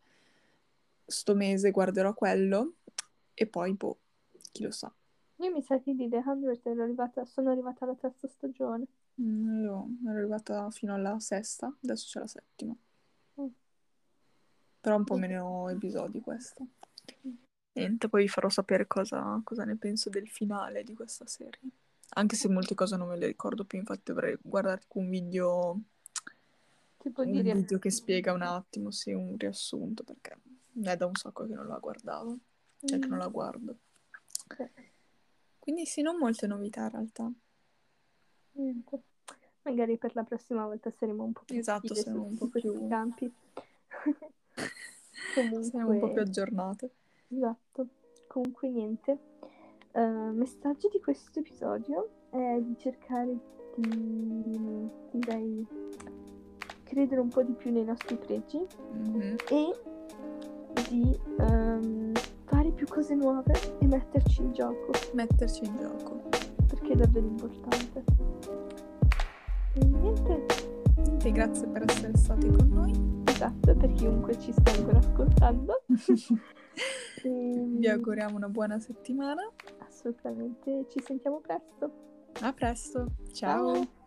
sto 1.06 1.36
mese 1.36 1.72
guarderò 1.72 2.14
quello 2.14 2.76
e 3.34 3.48
poi, 3.48 3.74
boh, 3.74 3.98
chi 4.52 4.64
lo 4.64 4.72
sa. 4.72 4.94
Io 5.38 5.52
mi 5.52 5.62
sa 5.62 5.80
che 5.80 5.96
di 5.96 6.10
The 6.10 6.22
Hundred 6.26 6.60
ero 6.64 6.84
arrivata, 6.84 7.26
sono 7.26 7.50
arrivata 7.50 7.86
alla 7.86 7.96
terza 7.96 8.28
stagione. 8.28 8.86
Mm, 9.22 9.64
io 9.64 9.88
ero 10.06 10.18
arrivata 10.18 10.70
fino 10.72 10.94
alla 10.94 11.20
sesta, 11.20 11.74
adesso 11.84 12.08
c'è 12.10 12.20
la 12.20 12.28
settima. 12.28 12.76
Mm. 13.40 13.48
Però 14.82 14.96
un 14.96 15.04
po' 15.04 15.18
meno 15.18 15.70
episodi 15.70 16.22
questo. 16.22 16.68
Niente, 17.80 18.10
poi 18.10 18.24
vi 18.24 18.28
farò 18.28 18.50
sapere 18.50 18.88
cosa, 18.88 19.42
cosa 19.44 19.64
ne 19.64 19.76
penso 19.76 20.10
del 20.10 20.28
finale 20.28 20.84
di 20.84 20.94
questa 20.94 21.26
serie. 21.26 21.60
Anche 22.12 22.36
se 22.36 22.50
molte 22.50 22.76
cose 22.76 22.98
non 22.98 23.08
me 23.08 23.18
le 23.18 23.28
ricordo 23.28 23.66
più, 23.66 23.78
infatti 23.78 24.12
dovrei 24.12 24.38
guardare 24.42 24.82
un 24.94 25.10
video. 25.10 25.80
Tipo 26.98 27.22
un 27.22 27.32
dire... 27.32 27.54
video 27.54 27.80
che 27.80 27.92
spiega 27.92 28.34
un 28.34 28.42
attimo, 28.42 28.92
sì, 28.92 29.12
un 29.14 29.36
riassunto, 29.38 30.04
perché 30.04 30.38
è 30.84 30.96
da 30.96 31.06
un 31.06 31.16
sacco 31.16 31.46
che 31.46 31.54
non 31.54 31.68
la 31.68 31.78
guardavo, 31.78 32.38
cioè 32.84 32.98
mm. 32.98 33.02
che 33.02 33.08
non 33.08 33.18
la 33.18 33.28
guardo. 33.28 33.78
Quindi 35.60 35.86
sì, 35.86 36.02
non 36.02 36.18
molte 36.18 36.48
novità 36.48 36.84
in 36.84 36.90
realtà. 36.90 37.32
Niente. 38.54 39.02
Magari 39.62 39.98
per 39.98 40.16
la 40.16 40.24
prossima 40.24 40.66
volta 40.66 40.90
saremo 40.90 41.24
un 41.24 41.34
po' 41.34 41.44
più 41.46 41.58
Esatto, 41.58 41.94
saremo 41.94 42.24
un 42.24 42.38
po' 42.38 42.48
più 42.48 42.88
campi. 42.88 43.32
Comunque... 45.36 45.64
Saremo 45.64 45.90
un 45.92 46.00
po' 46.00 46.12
più 46.12 46.22
aggiornate. 46.22 46.92
Esatto, 47.32 47.88
comunque 48.28 48.70
niente. 48.70 49.18
Uh, 49.92 50.32
messaggio 50.34 50.88
di 50.88 51.00
questo 51.00 51.40
episodio 51.40 52.10
è 52.30 52.60
di 52.60 52.76
cercare 52.78 53.38
di, 53.76 54.90
direi, 55.12 55.66
credere 56.84 57.22
un 57.22 57.30
po' 57.30 57.44
di 57.44 57.54
più 57.54 57.72
nei 57.72 57.84
nostri 57.84 58.18
pregi 58.18 58.66
mm-hmm. 58.94 59.36
e 59.50 59.76
di 60.90 61.20
um, 61.38 62.14
fare 62.46 62.72
più 62.72 62.88
cose 62.88 63.14
nuove 63.14 63.54
e 63.80 63.86
metterci 63.86 64.42
in 64.42 64.52
gioco. 64.52 64.92
Metterci 65.14 65.66
in 65.66 65.76
gioco. 65.78 66.30
Perché 66.68 66.94
è 66.94 66.96
davvero 66.96 67.28
importante. 67.28 68.04
E 69.74 69.86
niente. 69.86 70.46
Niente, 70.96 71.32
grazie 71.32 71.68
per 71.68 71.84
essere 71.88 72.18
stati 72.18 72.48
con 72.48 72.70
noi. 72.70 73.22
Esatto, 73.26 73.76
per 73.76 73.92
chiunque 73.94 74.38
ci 74.40 74.52
stia 74.52 74.74
ancora 74.74 74.98
ascoltando. 74.98 75.84
Vi 77.28 77.88
auguriamo 77.88 78.36
una 78.36 78.50
buona 78.50 78.80
settimana. 78.80 79.42
Assolutamente, 79.80 80.86
ci 80.90 81.02
sentiamo 81.04 81.40
presto. 81.40 81.92
A 82.42 82.54
presto, 82.54 83.08
ciao. 83.34 83.74
ciao. 83.74 83.99